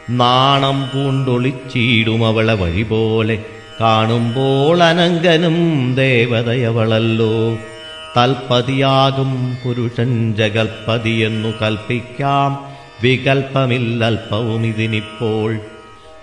നാണം 0.10 0.89
പൂണ്ടൊളിച്ചീടുമവളെ 0.93 2.54
വഴി 2.54 2.84
പോലെ 2.84 3.43
കാണുമ്പോൾ 3.82 4.84
അനങ്കനും 4.84 5.96
ദേവതയവളല്ലോ. 5.96 7.58
തൽപതിയാകും 8.17 9.58
പുരുഷൻ 9.63 10.34
ജഗൽപതിയെന്നു 10.34 11.54
കൽപ്പിക്കാം. 11.62 12.73
വികൽപ്പമില്ലൽപ്പവും 13.04 14.66
ഇതിനിപ്പോൾ 14.66 15.52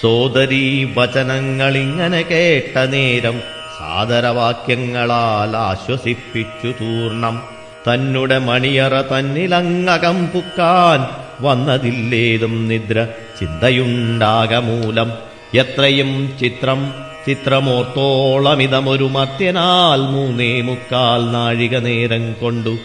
സോദരീ 0.00 0.84
വചനങ്ങളിങ്ങനെ 0.84 2.22
കേട്ട 2.22 2.78
നേരം 2.78 3.40
സാദരവാക്യങ്ങളാൽ 3.78 5.56
ആശ്വസിപ്പിച്ചു 5.56 6.66
തൂർണം. 6.66 7.42
തന്നുടെ 7.88 8.38
മണിയറ 8.38 9.00
തന്നിലങ്ങകം 9.00 10.26
പുക്കാൻ 10.26 11.06
വന്നതില്ലേതും 11.44 12.68
നിദ്ര 12.68 13.08
ചിന്തയുണ്ടാകമൂലം. 13.40 15.12
എത്രയും 15.54 16.32
ചിത്രം 16.40 16.94
ചിത്രമോർത്തോളമിതമൊരു 17.26 19.04
മത്യനാൽ 19.04 20.00
മൂന്നേ 20.00 20.60
മുക്കാൽ 20.60 21.32
നാഴിക 21.32 21.78
നേരം 21.78 22.32
കൊണ്ടു 22.32 22.76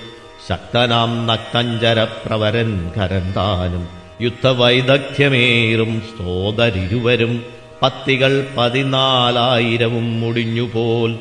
ശക്തനാം 0.49 1.27
നക്തഞ്ചരപ്രവരൻ 1.27 2.91
കരന്താനും 2.97 3.87
യുദ്ധവൈദഗ്ധ്യമേറും 4.21 6.01
സ്തോതരിരുവരും 6.01 7.43
പത്തികൾ 7.81 8.47
പതിനാലായിരവും 8.57 10.21
മുടിഞ്ഞുപോൽ. 10.21 11.13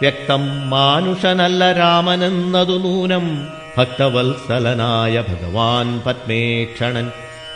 വ്യക്തം 0.00 0.70
മാനുഷനല്ല 0.70 1.72
രാമനെന്നതു 1.72 2.78
നൂനം. 2.78 3.48
ഭക്തവത്സലനായ 3.78 5.24
ഭഗവാൻ 5.28 6.00
പത്മേക്ഷണൻ. 6.06 7.10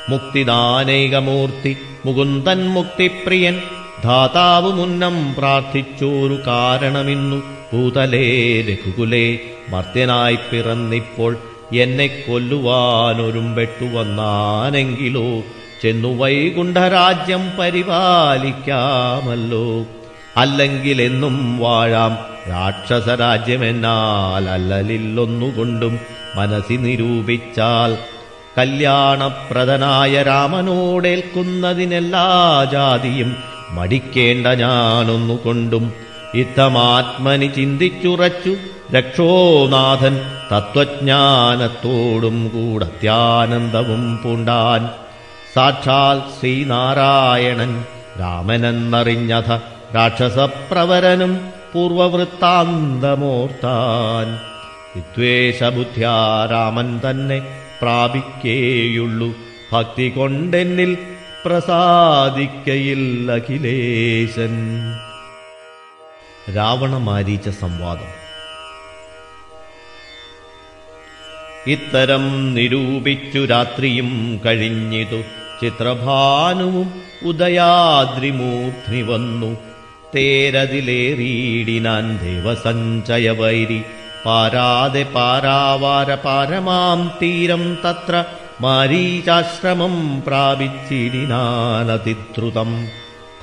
മുക്തിദാനൈകമൂർത്തി 0.08 1.76
മുകുന്ദൻ 2.06 2.68
മുക്തിപ്രിയൻ. 2.68 3.60
ധാതാവ് 4.04 4.72
മുന്നം 4.72 5.34
പ്രാർത്ഥിച്ചോരു 5.34 6.40
കാരണമിന്നു 6.46 7.59
ഭൂതലേ 7.72 8.60
രഘുകുലേ 8.60 9.38
മർദ്ദനായി 9.68 10.34
പിറന്നിപ്പോൾ 10.34 11.36
എന്നെ 11.72 12.06
കൊല്ലുവാനൊരുമ്പെട്ടു 12.06 13.84
വന്നാനെങ്കിലോ 13.84 15.42
ചെന്നു 15.82 16.08
വൈകുണ്ഠരാജ്യം 16.08 17.52
പരിപാലിക്കാമല്ലോ. 17.58 19.86
അല്ലെങ്കിൽ 20.36 21.02
എന്നും 21.02 21.58
വാഴാം 21.58 22.18
രാക്ഷസരാജ്യമെന്നാൽ 22.48 24.50
അല്ലലില്ലൊന്നുകൊണ്ടും 24.50 26.00
മനസ്സി 26.36 26.74
നിരൂപിച്ചാൽ 26.74 27.96
കല്യാണപ്രദനായ 28.58 30.22
രാമനോടേൽക്കുന്നതിനെല്ലാ 30.22 32.68
ജാതിയും 32.72 33.36
മടിക്കേണ്ട 33.70 34.46
ഞാനൊന്നുകൊണ്ടും 34.46 36.09
ഇത്തമാത്മനി 36.34 37.46
ചിന്തിച്ചുറച്ചു 37.46 38.56
രക്ഷോനാഥൻ 38.92 40.20
തത്വജ്ഞാനത്തോടും 40.52 42.48
കൂടത്യാനന്ദവും 42.48 44.20
പൂണ്ടാൻ. 44.24 44.90
സാക്ഷാൽ 45.54 46.40
ശ്രീനാരായണൻ 46.40 47.84
രാമനെന്നറിഞ്ഞഥ 48.20 49.58
രാക്ഷസപ്രവരനും 49.96 51.48
പൂർവവൃത്താന്തമോർത്താൻ. 51.74 54.40
വിദ്വേഷബുദ്ധ്യാ 54.96 56.48
രാമൻ 56.50 57.00
തന്നെ 57.10 57.42
പ്രാപിക്കേയുള്ളൂ. 57.82 59.32
ഭക്തി 59.72 60.08
കൊണ്ടെന്നിൽ 60.08 60.98
പ്രസാദിക്കയിൽ 61.44 63.32
അഖിലേശൻ 63.32 64.56
രാവണമാരീച്ച 66.55 67.49
സംവാദം 67.59 68.11
ഇത്തരം 71.67 72.53
നിരൂപിച്ചു 72.53 73.45
രാത്രിയും 73.45 74.41
കഴിഞ്ഞിതു 74.45 75.21
ചിത്രഭാനുവും 75.61 77.05
ഉദയാദ്രിമൂർധ്നി 77.25 79.01
വന്നു 79.01 79.57
തേരതിലേറിയിടിനാൻ 80.15 82.17
ദേവസഞ്ചയവൈരി 82.23 83.83
പാരാതെ 84.25 85.03
പാരാവാര 85.15 86.15
പാരമാം 86.25 87.17
തീരം 87.21 87.79
തത്ര 87.85 88.23
മാരീചാശ്രമം 88.61 90.21
പ്രാപിച്ചിടിനാനതിദ്രുതം 90.25 92.71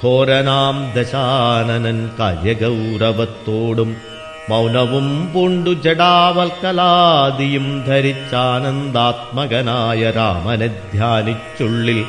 ഘോരനാം 0.01 0.77
ദശാനനൻ 0.95 1.99
കാര്യഗൗരവത്തോടും 2.19 3.89
മൗനവും 4.49 5.07
പൂണ്ടു 5.33 5.71
ജടാവൽക്കലാദിയും 5.85 7.65
ധരിച്ചാനന്ദാത്മകനായ 7.87 10.09
രാമനെ 10.09 10.69
ധ്യാനിച്ചുള്ളിൽ 10.93 11.99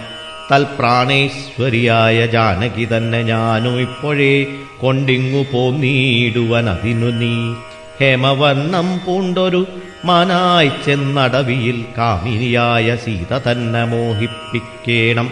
തൽപ്രാണേശ്വരിയായ 0.52 2.26
ജാനകി 2.26 2.86
തന്നെ 2.86 3.24
ഞാനും 3.24 3.82
ഇപ്പോഴേ 3.82 4.46
കൊണ്ടിങ്ങു 4.82 5.46
പോന്നീടുവൻ 5.54 6.70
അതിനു 6.70 7.06
നീ. 7.06 7.54
ഹേമവർണം 8.02 9.02
പൂണ്ടൊരു 9.06 9.68
മനായി 10.06 10.72
ചെന്നടവിയിൽ 10.86 11.86
കാമിനിയായ 11.98 12.96
സീത 12.96 13.38
തന്നെ 13.38 13.86
മോഹിപ്പിക്കേണം. 13.86 15.32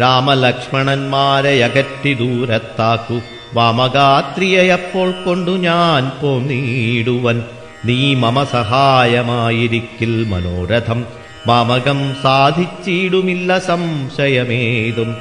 രാമലക്ഷ്മണന്മാരെ 0.00 1.64
അകറ്റി 1.64 2.14
ദൂരത്താക്കു 2.14 3.20
വാമഗാത്രിയയപ്പോൾ 3.54 5.10
കൊണ്ടു 5.10 5.50
ഞാൻ 5.50 6.12
പോന്നീടുവൻ. 6.22 7.42
നീ 7.84 8.14
മമ 8.14 8.44
സഹായമായിരിക്കിൽ 8.44 10.24
മനോരഥം. 10.24 11.04
മാമകം 11.46 12.16
സാധിച്ചിടുമില്ല 12.22 13.58
സംശയമേതും. 13.58 15.16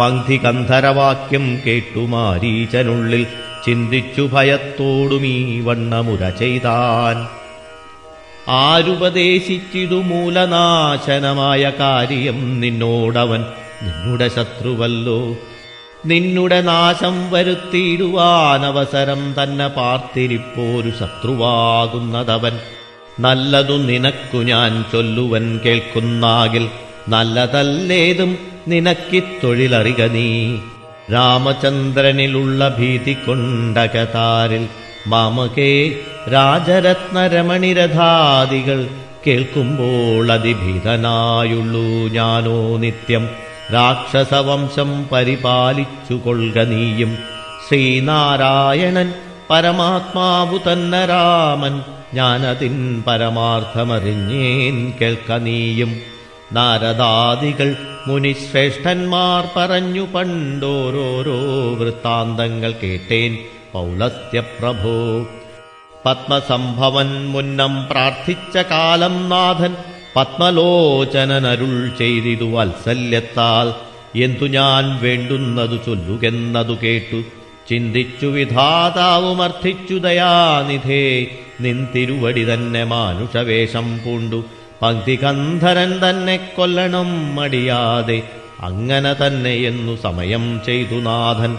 പങ്ക്തി 0.00 0.40
കന്ധരവാക്യം 0.44 1.60
കേട്ടു 1.66 1.98
ചിന്തിച്ചു 3.66 4.30
ഭയത്തോടുമീ 4.32 5.60
വണ്ണമുര 5.60 6.30
ചെയ്താൻ. 6.30 7.28
ആരുപദേശിച്ചിതു 8.48 9.94
മൂലനാശനമായ 9.94 11.72
കാര്യം 11.80 12.60
നിന്നോടവൻ. 12.60 13.40
നിന്നുടെ 13.82 14.28
ശത്രുവല്ലോ. 14.28 15.36
നിന്നുടെ 16.06 16.60
നാശം 16.60 17.30
വരുത്തിയിടുവാനവസരം 17.30 19.34
തന്നെ 19.42 19.68
പാർത്തിരിപ്പോരു 19.68 20.90
ശത്രുവാകുന്നതവൻ. 20.90 22.58
നല്ലതു 23.20 23.76
നിനക്കു 23.76 24.38
ഞാൻ 24.38 24.84
ചൊല്ലുവൻ 24.92 25.60
കേൾക്കുന്നാകിൽ 25.66 26.68
നല്ലതല്ലേതും 27.08 28.38
നിനക്കിത്തൊഴിലറിക 28.68 30.04
നീ. 30.04 30.58
രാമചന്ദ്രനിലുള്ള 31.12 32.76
ഭീതി 32.78 33.12
കൊണ്ടകതാരിൽ 33.12 34.68
മാമകേ 35.06 35.94
രാജരത്നരമണിരഥാദികൾ 36.32 38.88
കേൾക്കുമ്പോൾ 39.26 40.32
അതിഭീതനായുള്ളൂ 40.32 42.08
ഞാനോ 42.08 42.76
നിത്യം. 42.76 43.47
രാക്ഷസവംശം 43.72 45.08
പരിപാലിച്ചു 45.08 46.14
കൊള്ളുക 46.14 46.62
നീയും. 46.62 47.18
ശ്രീനാരായണൻ 47.68 49.14
പരമാത്മാവു 49.50 50.72
തന്നെ 50.72 51.06
രാമൻ. 51.06 51.82
ഞാനതിൻ 52.14 53.04
പരമാർത്ഥമറിഞ്ഞേൻ 53.06 54.92
കേൾക്ക 55.00 55.32
നീയും. 55.32 56.00
നാരദാദികൾ 56.52 57.76
മുനിശ്രേഷ്ഠന്മാർ 58.06 59.48
പറഞ്ഞു 59.56 60.06
പണ്ടോരോരോ 60.06 61.38
വൃത്താന്തങ്ങൾ 61.74 62.74
കേട്ടേൻ 62.82 63.38
പൗലസ്ത്യപ്രഭോ 63.72 65.26
പത്മസംഭവൻ 66.06 67.28
മുന്നം 67.28 67.86
പ്രാർത്ഥിച്ച 67.90 68.58
കാലം 68.58 69.28
നാഥൻ 69.28 69.76
പത്മലോചനനരുൾ 70.18 71.90
ചെയ്തിതു 71.98 72.44
വാത്സല്യത്താൽ. 72.44 73.88
എന്തു 74.22 74.44
ഞാൻ 74.44 74.98
വേണ്ടുന്നതു 75.02 75.76
ചൊല്ലുകെന്നതു 75.76 76.76
കേട്ടു. 76.82 77.22
ചിന്തിച്ചു 77.70 78.26
വിധാതാവുമർത്ഥിച്ചു 78.26 79.94
ദയാനിധേ. 79.94 81.26
നിൻ 81.60 81.88
തിരുവടി 81.94 82.54
തന്നെ 82.54 82.84
മാനുഷവേഷം 82.84 84.00
പൂണ്ടു. 84.04 84.44
പങ്ക്തികന്ധരൻ 84.82 86.10
തന്നെ 86.10 86.36
കൊല്ലണം 86.36 87.36
മടിയാതെ. 87.36 88.22
അങ്ങനെ 88.60 89.26
തന്നെ 89.26 89.54
എന്നു 89.54 89.96
സമയം 90.02 90.60
ചെയ്തു 90.66 90.94
നാഥൻ. 90.94 91.58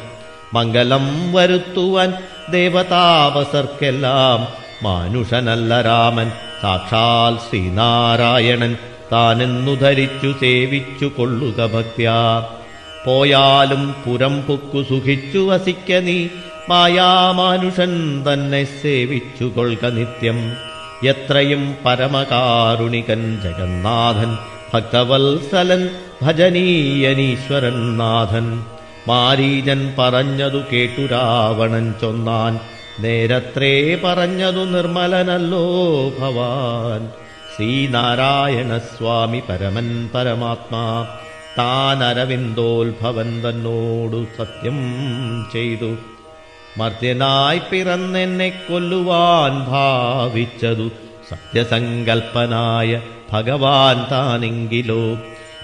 മംഗലം 0.54 1.34
വരുത്തുവാൻ 1.34 2.14
ദേവതാപസർക്കെല്ലാം 2.52 4.48
മാനുഷനല്ല 4.84 5.82
രാമൻ. 5.82 6.32
സാക്ഷാൽ 6.62 7.50
ശ്രീനാരായണൻ 7.50 8.78
താനെന്നു 9.12 9.76
ധരിച്ചു 9.76 10.36
സേവിച്ചു 10.42 11.12
കൊള്ളുക 11.18 11.66
ഭക്ത്യാ 11.76 12.46
പോയാലും 13.06 13.96
പുരം 14.06 14.42
പൊക്കു 14.42 14.82
സുഖിച്ചു 14.90 15.40
വസിക്ക 15.40 15.94
നീ 15.94 16.28
മായാമാനുഷൻ 16.70 17.92
തന്നെ 18.28 18.64
സേവിച്ചു 18.64 19.44
കൊള്ളുക 19.44 19.86
നിത്യം. 19.86 20.54
എത്രയും 21.08 21.76
പരമകാരുണികൻ 21.86 23.22
ജഗന്നാഥൻ 23.44 24.38
ഭക്തവത്സലൻ 24.74 25.90
ഭജനീയനീശ്വരൻ 26.22 27.98
നാഥൻ. 27.98 28.64
മാരീജൻ 29.08 29.94
പറഞ്ഞതു 30.00 30.60
കേട്ടു 30.74 31.02
രാവണൻ 31.02 31.94
ചൊന്നാൻ 32.02 32.60
നേരത്രേ 33.02 34.02
പറഞ്ഞതു 34.04 34.66
നിർമ്മലനല്ലോ 34.66 35.66
ഭവാൻ. 36.20 37.10
ശ്രീനാരായണ 37.56 38.78
സ്വാമി 38.78 39.42
പരമൻ 39.50 40.10
പരമാത്മാ 40.16 41.08
താൻ 41.58 42.04
അരവിന്ദോത്ഭവൻ 42.04 43.42
തന്നോടു 43.42 44.26
സത്യം 44.38 44.78
ചെയ്തു. 45.54 45.98
മർദ്യനായി 46.78 47.62
പിറന്നെന്നെ 47.72 48.50
കൊല്ലുവാൻ 48.50 49.66
ഭാവിച്ചതു 49.66 50.90
സത്യസങ്കൽപ്പനായ 51.30 53.02
ഭഗവാൻ 53.34 54.06
താനെങ്കിലോ? 54.12 55.18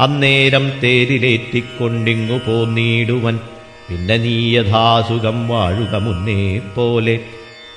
അന്നേരം 0.00 0.72
തേരിലേറ്റിക്കൊണ്ടിങ്ങു 0.82 2.40
പോന്നീടുവൻ. 2.46 3.40
പിന്നെ 3.88 4.16
നീ 4.16 4.56
യഥാസുഖം 4.56 5.48
വാഴുക 5.48 5.96
മുന്നേ 5.96 6.58
പോലെ 6.58 7.20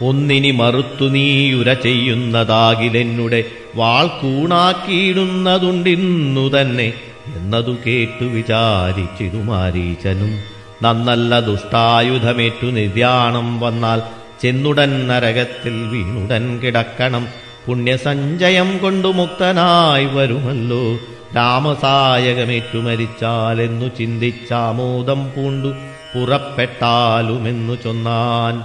ഒന്നിനി 0.01 0.51
മറുത്തു 0.51 1.05
നീയുര 1.05 1.73
ചെയ്യുന്നതാകിലെന്നുടെ 1.73 3.43
വാൾ 3.75 4.07
കൂണാക്കിയിടുന്നതുണ്ടിന്നു 4.07 6.41
തന്നെ 6.41 6.93
എന്നതു 7.35 7.77
കേട്ടു 7.87 8.23
വിചാരിച്ചിതു 8.23 9.37
മാരീചനും 9.37 10.39
നന്നല്ല 10.83 11.39
ദുഷ്ടായുധമേറ്റു 11.39 12.65
നിര്യാണം 12.65 13.59
വന്നാൽ 13.59 14.01
ചെന്നുടൻ 14.41 15.07
നരകത്തിൽ 15.07 15.87
വീണുടൻ 15.87 16.59
കിടക്കണം. 16.59 17.27
പുണ്യസഞ്ചയം 17.67 18.77
കൊണ്ടു 18.77 19.07
മുക്തനായി 19.07 20.05
വരുമല്ലോ. 20.05 20.99
രാമസായകമേറ്റു 21.35 22.77
മരിച്ചാലെന്നു 22.77 23.85
ചിന്തിച്ചാമോദം 23.85 25.25
പൂണ്ടു. 25.25 25.75
പുറപ്പെട്ടാലുമെന്നു 26.15 27.73
ചൊന്നാൻ. 27.73 28.63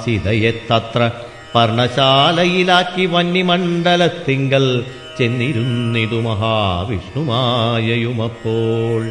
തത്ര 0.70 1.10
പർണശാലയിലാക്കി 1.54 3.06
വന്യമണ്ഡലത്തിങ്കൽ 3.06 4.84
ചെന്നിരുന്നിതു 5.18 6.20
മഹാവിഷ്ണുമായയുമപ്പോൾ. 6.20 9.10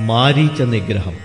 മാരീച്ച 0.00 0.62
നിഗ്രഹം 0.62 1.16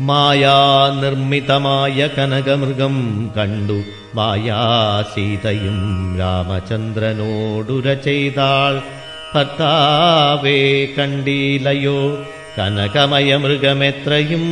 മായാനിർമ്മിതമായ 0.00 2.06
കനകമൃഗം 2.06 3.30
കണ്ടു 3.36 3.82
മായാസീതയും 4.14 6.16
രാമചന്ദ്രനോടുര 6.18 7.94
ചെയ്താൾ 7.94 8.82
ഭർത്താവേ 9.34 10.88
കണ്ടീലയോ 10.98 12.24
കനകമയ 12.58 13.36
മൃഗമെത്രയും 13.36 14.44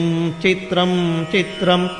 ചിത്രം 0.42 0.90
ചിത്രം 1.32 1.90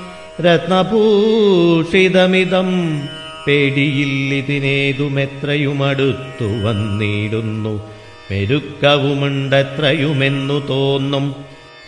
രത്നഭൂഷിതമിതം 0.41 3.01
പേടിയിൽ 3.47 4.35
ഇതിനേതുമെത്രയുമടുത്തു 4.35 6.45
വന്നിടുന്നു. 6.45 7.81
പെരുക്കവുമുണ്ടെത്രയുമെന്നു 8.31 10.67
തോന്നും. 10.67 11.35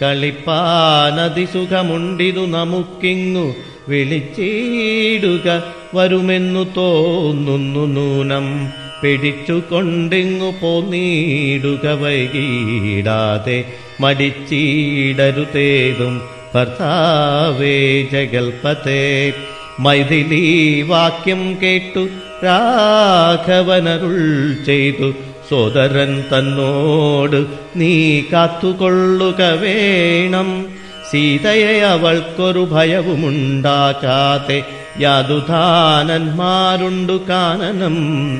കളിപ്പാനതിസുഖമുണ്ടിതു 0.03 2.47
നമുക്കിങ്ങു 2.47 3.55
വിളിച്ചിടുക 3.89 5.63
വരുമെന്നു 5.95 6.67
തോന്നുന്നു 6.77 7.87
നൂനം. 7.87 8.69
പിടിച്ചുകൊണ്ടിങ്ങു 9.03 10.53
പോന്നിടുക 10.63 11.87
വൈകീടാതെ 11.87 13.65
മടിച്ചിടരുതേതും. 14.01 16.36
ഭർത്താവേ 16.57 18.03
ജഗൽപതേ. 18.03 19.33
മൈഥിലി 19.81 20.83
വാക്യം 20.83 21.59
കേട്ടു 21.63 22.09
രാഘവനരുൾ 22.45 24.19
ചെയ്തു. 24.65 25.15
സോദരൻ 25.51 26.21
തന്നോട് 26.21 27.47
നീ 27.77 28.23
കാത്തുകൊള്ളുക 28.33 29.43
വേണം. 29.43 30.67
സീതയെ 31.11 31.81
അവൾക്കൊരു 31.81 32.69
ഭയവുമുണ്ടാക്കാതെ 32.73 34.63
യാതുധാനന്മാരുണ്ടു 35.01 37.13
കാനനം 37.13 37.97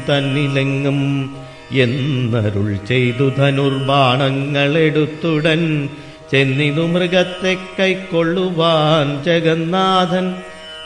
തന്നിലെങ്ങും. 0.09 1.31
എന്നരുൾ 1.73 2.79
ചെയ്തു 2.89 3.33
ധനുർബാണങ്ങളെടുത്തുടൻ 3.39 5.89
ചെന്നിതു 6.33 6.81
മൃഗത്തെ 6.81 7.57
കൈക്കൊള്ളുവാൻ 7.81 9.25
ജഗന്നാഥൻ 9.25 10.35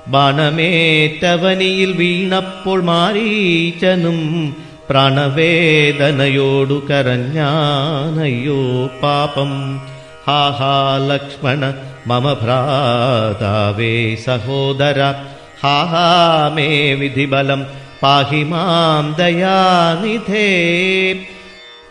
ബാണമേറ്റവനിയിൽ 0.09 1.92
വീണപ്പോൾ 1.92 2.82
മാരീച്ചനും 2.82 4.57
പ്രാണവേദനയോടു 4.90 6.82
കരഞ്ഞാനയ്യോ 6.90 8.90
പാപം. 9.03 9.80
ഹാഹാ 10.26 11.07
ലക്ഷ്മണ 11.07 11.74
മമ 12.07 12.32
ഭ്രാതാവേ 12.32 14.14
സഹോദര 14.14 15.14
ഹാഹാ 15.62 16.51
മേ 16.55 16.94
വിധിബലം 16.94 17.66
പാഹി 18.03 18.42
മാം 18.42 19.14
ദയാനിധേ. 19.18 20.49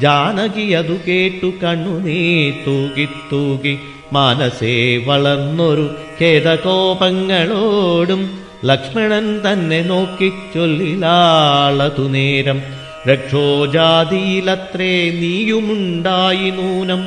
ജാനകി 0.00 0.70
അതു 0.70 0.98
കേട്ടു 1.08 1.46
കണ്ണുനീ 1.46 2.50
തൂകി 2.50 3.08
തൂകി 3.32 3.78
മാനസേ 4.12 4.96
വളർന്നൊരു 4.96 5.96
ഖേദകോപങ്ങളോടും 6.20 8.45
ലക്ഷ്മണൻ 8.65 9.41
തന്നെ 9.45 9.83
നോക്കി 9.83 10.31
ചൊല്ലിലാളതു 10.53 12.07
നേരം 12.07 12.61
രക്ഷോജാതിയിലത്രേ 13.07 14.93
നീയുമുണ്ടായി 15.21 16.51
നൂനം 16.51 17.01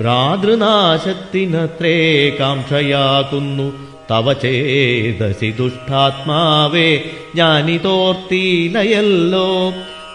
ഭ്രാതൃനാശത്തിനത്രേ 0.00 1.96
കാംക്ഷയാകുന്നു 2.40 3.66
തവ 4.10 4.32
ചേതസി 4.42 5.48
ദുഷ്ടാത്മാവേ 5.58 6.88
ഞാനിതോർത്തിയിലയല്ലോ 7.36 9.48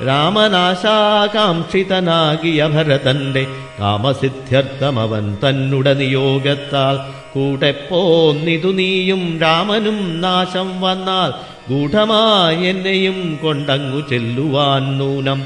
രാമനാശാകാംക്ഷിതനാകിയ 0.07 2.67
ഭരതന്റെ 2.67 3.43
കാമസിദ്ധ്യർത്ഥമവൻ 3.79 5.37
തന്നുട 5.43 5.89
നിയോഗത്താൽ 5.93 7.14
കൂടെ 7.36 7.74
പോന്നിതു 7.90 8.72
നീയും 8.72 9.38
രാമനും 9.42 10.20
നാശം 10.20 10.80
വന്നാൽ 10.80 11.32
ഗൂഢമായി 11.70 12.64
എന്നെയും 12.64 13.38
കൊണ്ടങ്ങു 13.42 14.02
ചെല്ലുവാൻ 14.10 14.98
നൂനം. 14.98 15.42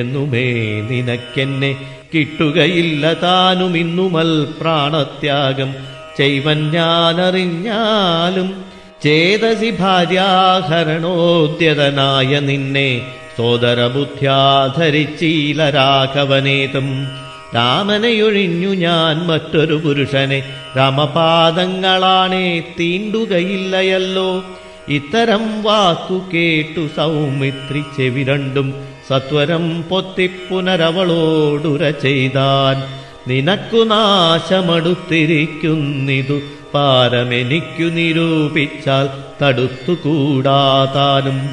എന്നുമേ 0.00 0.46
നിനക്കെന്നെ 0.90 1.76
കിട്ടുകയില്ല 2.14 3.12
താനും 3.22 3.76
ഇന്നുമൽ 3.76 4.46
പ്രാണത്യാഗം. 4.60 5.74
ചെയ്വൻ 6.18 6.70
ഞാനറിഞ്ഞാലും 6.70 8.64
ചേതസി 9.04 9.70
ഭാര്യാഹരണോദ്യതനായ 9.80 12.40
നിന്നെ 12.40 13.12
സോദരബുദ്ധ്യാധരിച്ചീല 13.36 15.70
രാഘവനേതും 15.70 17.21
രാമനെയൊഴിഞ്ഞു 17.54 18.68
ഞാൻ 18.68 19.26
മറ്റൊരു 19.26 19.74
പുരുഷനെ. 19.74 20.42
രാമപാദങ്ങളാണേ 20.76 22.62
തീണ്ടുകയില്ലയല്ലോ. 22.80 24.44
ഇത്തരം 24.88 25.62
വാക്കു 25.62 26.22
കേട്ടു 26.34 26.88
സൗമിത്രി 26.96 27.82
ചെവി 27.96 28.24
രണ്ടും. 28.24 28.74
സത്വരം 29.08 29.82
പൊത്തിപ്പുനരവളോടുര 29.82 31.90
ചെയ്താൻ. 31.90 33.02
നിനക്കു 33.30 33.76
നാശമടുത്തിരിക്കുന്നിതു. 33.76 36.40
പാരമെനിക്കു 36.74 37.82
നിരൂപിച്ചാൽ 37.82 39.08
തടുത്തുകൂടാതാനും. 39.44 41.50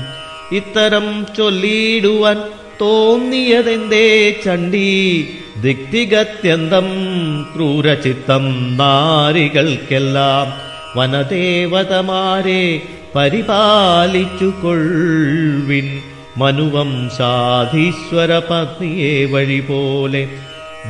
ഇത്തരം 0.52 1.26
ചൊല്ലിയിടുവാൻ 1.38 2.42
തോന്നിയതെന്തേ 2.82 4.36
ചണ്ഡി? 4.46 5.30
ദിക്തിഗത്യന്തം 5.62 6.88
ക്രൂരചിത്തം 7.56 8.78
നാരികൾക്കെല്ലാം 8.78 10.48
വനദേവതമാരെ 10.98 12.82
പരിപാലിച്ചു 13.16 14.54
കൊൾവിൻ 14.64 16.02
മനുവംശാധീശ്വര 16.38 18.32
പത്നിയെ 18.50 19.26
വഴി 19.26 19.60
പോലെ 19.60 20.28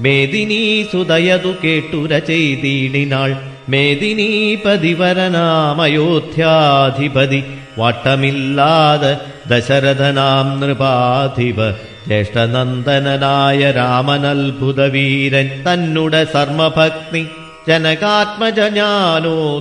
മേദിനീ 0.00 0.82
സുതയതു 0.82 1.54
കേട്ടുര 1.64 2.18
ചെയ്തീണിനാൾ. 2.18 3.36
മേദിനീ 3.68 4.54
പതിവരനാമയോധ്യാധിപതി. 4.54 7.44
വട്ടമില്ലാതെ 7.78 9.18
ദശരഥനാം 9.48 10.60
നൃപാധിപ 10.60 11.89
ജ്യേഷ്ഠനന്ദനായ 12.06 13.70
രാമനത്ഭുതവീരൻ 13.70 15.64
തന്നുടെ 15.68 16.24
സർമ്മഭക്തി 16.24 17.26
ജനകാത്മജ 17.68 18.60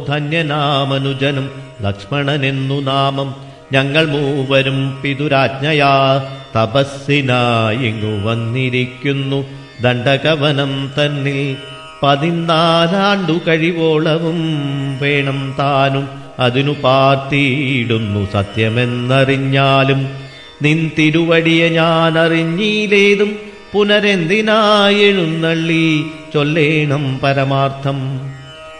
ധന്യനാമനുജനും 0.07 1.49
ലക്ഷ്മണനെന്നു 1.81 2.81
നാമം. 2.81 3.35
ഞങ്ങൾ 3.73 4.05
മൂവരും 4.05 4.99
പിതുരാജ്ഞയാ 5.01 6.25
തപസ്സിനായിങ്ങു 6.55 8.29
വന്നിരിക്കുന്നു. 8.29 9.45
ദണ്ഡകവനം 9.81 10.91
തന്നിൽ 10.99 11.55
പതിനാലാണ്ടു 12.03 13.39
കഴിവോളവും 13.47 14.39
വേണം 15.01 15.55
താനും. 15.59 16.09
അതിനു 16.39 16.71
പാർത്തിയിടുന്നു 16.83 18.31
സത്യമെന്നറിഞ്ഞാലും 18.33 20.28
നിൻ 20.61 20.91
തിരുവടിയെ 20.97 21.69
ഞാൻ 21.69 22.19
അറിഞ്ഞീലേതും 22.19 23.35
പുനരെന്തിനായെഴുന്നള്ളി 23.73 26.03
ചൊല്ലേണം 26.33 27.19
പരമാർത്ഥം. 27.19 28.21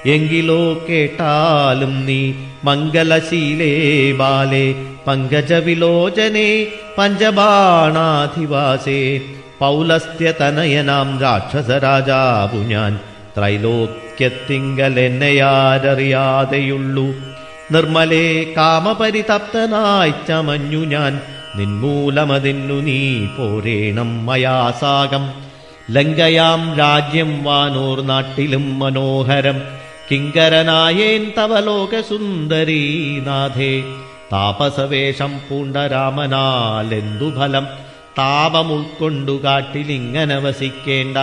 എങ്കിലോ 0.06 0.86
കേട്ടാലും 0.90 2.06
നീ 2.06 2.34
മംഗലശീലേ 2.64 4.12
ബാലേ 4.12 4.76
പങ്കജവിലോചനെ 5.08 6.68
പഞ്ചബാണാധിവാസേ. 6.98 9.22
പൗലസ്ത്യതനയനാം 9.60 11.22
രാക്ഷസരാജാവു 11.22 12.58
ഞാൻ. 12.58 13.00
ത്രൈലോക്യത്തിങ്കൽ 13.38 15.00
എന്നെയാരറിയാതെയുള്ളൂ 15.00 17.16
നിർമ്മലേ 17.72 18.54
കാമപരിതപ്തനായി 18.58 20.14
ചമഞ്ഞു 20.28 20.86
ഞാൻ. 20.86 21.22
നിൻമൂലമതിന്നു 21.56 22.74
നീ 22.74 23.26
പോരേണം 23.26 24.26
മയാസാകം. 24.26 25.30
ലങ്കയാം 25.92 26.78
രാജ്യം 26.78 27.44
വാനോർ 27.44 28.02
നാട്ടിലും 28.02 28.80
മനോഹരം. 28.80 29.62
കിങ്കരനായേൻ 30.12 31.32
തവ 31.38 31.60
ലോകസുന്ദരീനാഥേ 31.60 33.84
താപസവേഷം 34.34 35.40
പൂണ്ട 35.50 35.78
രാമനാലെന്തു 35.78 37.40
ഫലം? 37.40 37.68
താപമുൾക്കൊണ്ടു 38.18 39.44
കാട്ടിലിങ്ങനെ 39.44 40.38
വസിക്കേണ്ട. 40.38 41.18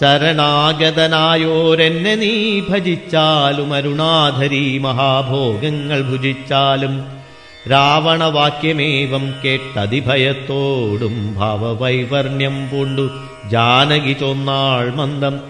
ശരണാഗതനായോരെന്നെ 0.00 2.14
നീ 2.14 2.62
ഭജിച്ചാലും 2.68 3.74
അരുണാധരി 3.74 4.78
മഹാഭോഗങ്ങൾ 4.78 6.02
ഭുജിച്ചാലും. 6.02 7.23
രാവണവാക്യമേവം 7.70 9.34
കേട്ടതിഭയത്തോടും 9.44 11.34
ഭാവവൈവർണ്യം 11.34 12.68
പൂണ്ടു. 12.72 13.10
ജാനകി 13.50 14.12
ചൊന്നാൾ 14.12 14.94
മന്ദം 14.94 15.40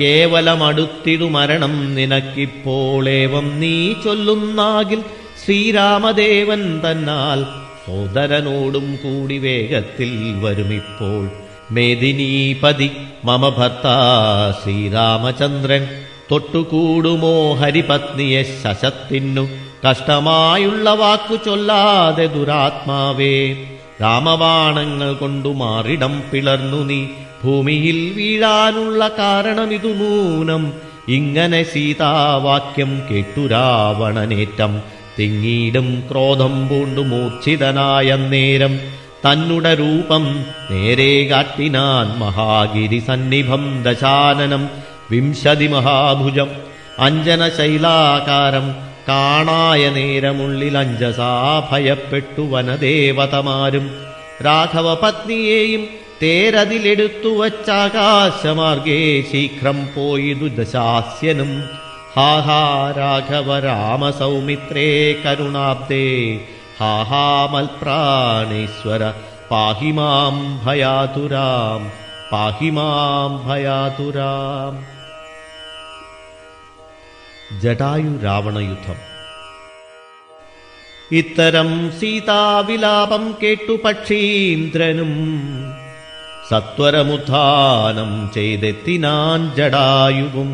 കേവലമടുത്തിടു 0.00 1.24
മരണം 1.24 1.94
നിനക്കിപ്പോളേവം 1.94 3.60
നീ 3.60 3.92
ചൊല്ലുന്നാകിൽ 3.92 5.02
ശ്രീരാമദേവൻ 5.44 6.80
തന്നാൽ 6.80 7.44
സോദരനോടും 7.86 8.98
കൂടി 9.02 9.38
വേഗത്തിൽ 9.38 10.40
വരുമിപ്പോൾ. 10.40 11.30
മേദിനീപതി 11.70 12.90
മമ 13.24 13.48
ഭർത്താ 13.48 13.96
ശ്രീരാമചന്ദ്രൻ. 14.62 15.88
തൊട്ടുകൂടുമോ 16.30 17.54
ഹരിപത്നിയെ 17.54 18.42
ശശത്തിന്നു. 18.42 19.48
കഷ്ടമായുള്ള 19.90 20.94
വാക്കു 20.94 21.36
ചൊല്ലാതെ 21.36 22.26
ദുരാത്മാവേ 22.26 23.54
രാമബാണങ്ങൾ 24.02 25.14
കൊണ്ടു 25.14 25.48
മാറിടം 25.48 26.22
പിളർന്നു 26.32 26.84
നീ. 26.84 27.06
ഭൂമിയിൽ 27.44 28.12
വീഴാനുള്ള 28.16 29.08
കാരണമിതു 29.08 29.88
മൂലം 29.88 30.72
ഇങ്ങനെ 31.08 31.62
സീതാവാക്യം 31.62 33.02
കേട്ടു 33.10 33.46
രാവണനേറ്റം. 33.46 34.80
തിങ്ങീടും 35.18 36.02
ക്രോധം 36.10 36.68
പൂണ്ടു 36.68 37.00
മൂർച്ഛിതനായ 37.00 38.16
നേരം. 38.16 38.78
തന്നുടെ 39.26 39.74
രൂപം 39.74 40.44
നേരെ 40.70 41.24
കാട്ടിനാൻ 41.24 42.18
മഹാഗിരി 42.18 42.98
സന്നിഭം 42.98 43.82
ദശാനനം. 43.82 44.68
വിംശതി 45.11 45.67
മഹാഭുജം 45.67 46.49
അഞ്ജന 46.99 47.43
ശൈലാകാരം 47.57 48.67
കാണായ 49.09 49.81
നേരമുള്ളിൽ 49.89 50.75
അഞ്ജസാ 50.77 51.31
ഭയപ്പെട്ടു 51.71 52.43
വനദേവതമാരും 52.51 53.85
രാഘവ 54.45 54.87
പത്നിയെയും 54.93 55.83
തേരതിലെടുത്തു 56.21 57.31
വച്ചാകാശമാർഗേ 57.39 58.99
ശീഘ്രം 59.31 59.79
പോയിതു 59.95 60.47
ദശാസ്യനും 60.57 61.51
ഹാഹാ 62.15 62.61
രാഘവ 62.97 63.59
രാമസൗമിത്രേ 63.59 64.89
കരുണാബ്ദേ 65.23 66.05
ഹാഹാ 66.79 67.25
മൽപ്രാണീശ്വര 67.53 69.03
പാഹി 69.51 69.91
മാം 69.91 70.35
ഭയാതുരാം 70.65 71.81
പാഹി 72.31 72.69
മാം 72.69 73.31
ഭയാതുരാം 73.45 74.73
ജടായു 77.63 78.13
രാവണയുദ്ധം 78.23 78.99
ഇത്തരം 81.11 81.69
സീതാവിലാപം 81.99 83.23
കേട്ടു 83.41 83.73
പക്ഷീന്ദ്രനും 83.83 85.11
സത്വരമുത്ഥാനം 86.49 88.11
ചെയ്തെത്തിനാൻ 88.33 89.41
ജടായുവും 89.57 90.49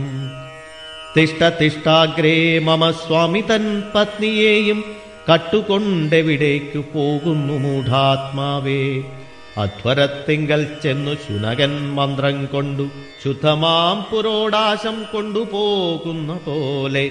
തിഷ്ടതിഷ്ടാഗ്രേ 1.16 2.36
മമ 2.60 2.92
സ്വാമി 3.00 3.42
തൻ 3.42 3.64
പത്നിയെയും 3.96 4.80
കട്ടുകൊണ്ടെവിടേക്കു 5.30 6.82
പോകുന്നു 6.94 7.58
മൂഢാത്മാവേ 7.58 8.84
അധ്വരത്തിങ്കൽ 9.57 10.67
ചെന്നു 10.83 11.15
ശുനകൻ 11.15 11.95
മന്ത്രം 11.95 12.47
കൊണ്ടു 12.47 12.89
ശുദ്ധമാം 13.25 14.07
പുരോടാശം 14.11 15.05
കൊണ്ടുപോകുന്ന 15.13 16.33
പോലെ. 16.33 17.11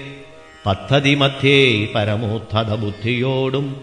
പദ്ധതി 0.66 1.14
മധ്യേ 1.14 1.88
പരമോദ്ധത 1.94 2.74
ബുദ്ധിയോടും 2.74 3.76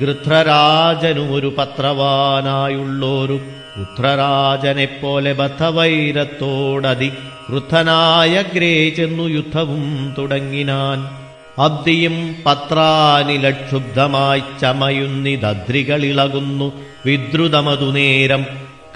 ഗൃധ്രരാജനും 0.00 1.34
ഒരു 1.34 1.54
പത്രവാനായുള്ളോരു 1.58 3.40
പുത്രരാജനെപ്പോലെ 3.76 5.32
ബദ്ധവൈരത്തോടതി 5.32 7.12
ക്രുദ്ധനായഗ്രേ 7.48 8.90
ചെന്നു 8.90 9.22
യുദ്ധവും 9.22 10.14
തുടങ്ങിനാൻ. 10.18 11.25
അബ്ദിയും 11.58 12.36
പത്രാനിലക്ഷുബ്ധമായി 12.46 14.42
ചമയുന്നിതദ്രികളിളകുന്നു. 14.60 16.72
വിദ്രുതമതു 17.06 17.90
നേരം 17.90 18.46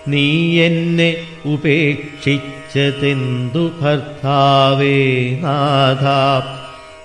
നീ 0.08 0.60
എന്നെ 0.60 1.24
ഉപേക്ഷിച്ചതെന്തു 1.46 3.72
ഭർത്താവേ 3.80 5.40
നാഥ? 5.40 6.04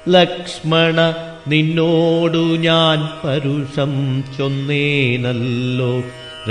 ലക്ഷ്മണ 0.09 1.15
നിന്നോടു 1.49 2.39
ഞാൻ 2.39 3.09
പരുഷം 3.25 4.25
ചൊന്നേനല്ലോ. 4.39 6.03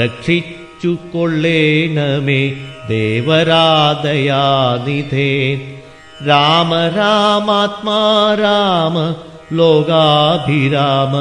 രക്ഷിച്ചു 0.03 0.97
കൊള്ളേണമേ 1.13 2.55
ദേവരാധയാനിധേ. 2.89 5.61
രാമ 6.27 6.75
രാമാത്മാ 6.75 8.37
രാമ 8.41 9.15
ലോകാഭിരാമ 9.55 11.13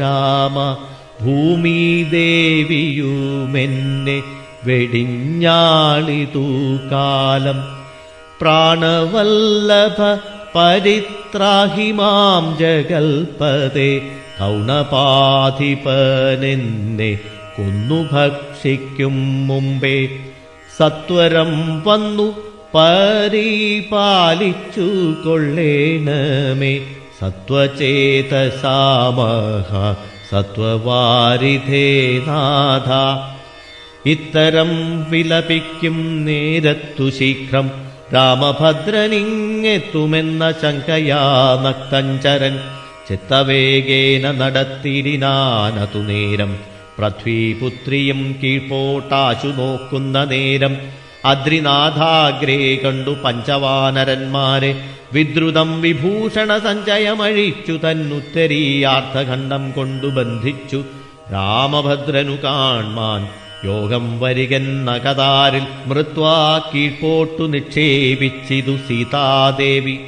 രാമ. 0.00 0.76
ഭൂമിദേവിയുമെന്നെ 1.24 4.18
വെടിഞ്ഞാളിതു 4.64 6.46
കാലം 6.92 7.58
പ്രാണവല്ലഭ 8.40 10.00
പരിത്രാഹി 10.56 11.90
മാം 11.90 12.44
ജഗൽപദേ 12.60 13.92
കൗണപാധിപനെന്നെ 14.40 17.12
കൊന്നു 17.56 17.98
ഭക്ഷിക്കും 18.12 19.16
മുമ്പേ. 19.48 19.98
സത്വരം 20.78 21.52
വന്നു 21.86 22.28
പരിപാലിച്ചു 22.74 24.86
കൊള്ളേണമേ. 25.24 26.74
സത്വചേതസാമഹ 27.20 27.72
സത്വവാരിധേ 30.32 32.20
നാഥ. 32.26 32.90
ഇത്തരം 34.08 34.70
വിലപിക്കും 35.10 36.24
നേരത്തു 36.24 37.10
ശീഘ്രം 37.10 37.70
രാമഭദ്രനിങ്ങെത്തുമെന്ന 38.14 40.52
ശങ്കയാ 40.52 41.18
നക്തഞ്ചരൻ 41.66 42.60
ചിത്തവേഗേന 43.08 44.30
നടത്തിരിനാനതു 44.30 45.98
നേരം. 45.98 46.58
പൃഥ്വീപുത്രിയും 46.98 48.36
കീഴ്പോട്ടാശു 48.42 49.46
നോക്കുന്ന 49.46 50.24
നേരം. 50.24 50.76
അദ്രിനാഥാഗ്രേ 51.24 52.76
കണ്ടു 52.76 53.16
പഞ്ചവാനരന്മാരെ. 53.24 54.80
വിദ്രുതം 55.12 55.80
വിഭൂഷണ 55.80 56.58
സഞ്ചയമഴിച്ചു 56.58 57.72
തന്നുത്തരീയാർത്ഥഖണ്ഡം 57.72 59.70
കൊണ്ടു 59.70 60.06
ബന്ധിച്ചു 60.06 60.84
രാമഭദ്രനു 61.32 62.36
കാൺമാൻ. 62.44 63.28
യോഗം 63.64 64.20
വരികെന്നകതാരിൽ 64.20 65.66
മൃത്വാ 65.86 66.62
കീഴ്പോട്ടു 66.74 67.42
നിക്ഷേപിച്ചിതു 67.42 68.76
സീതാദേവി. 68.76 69.98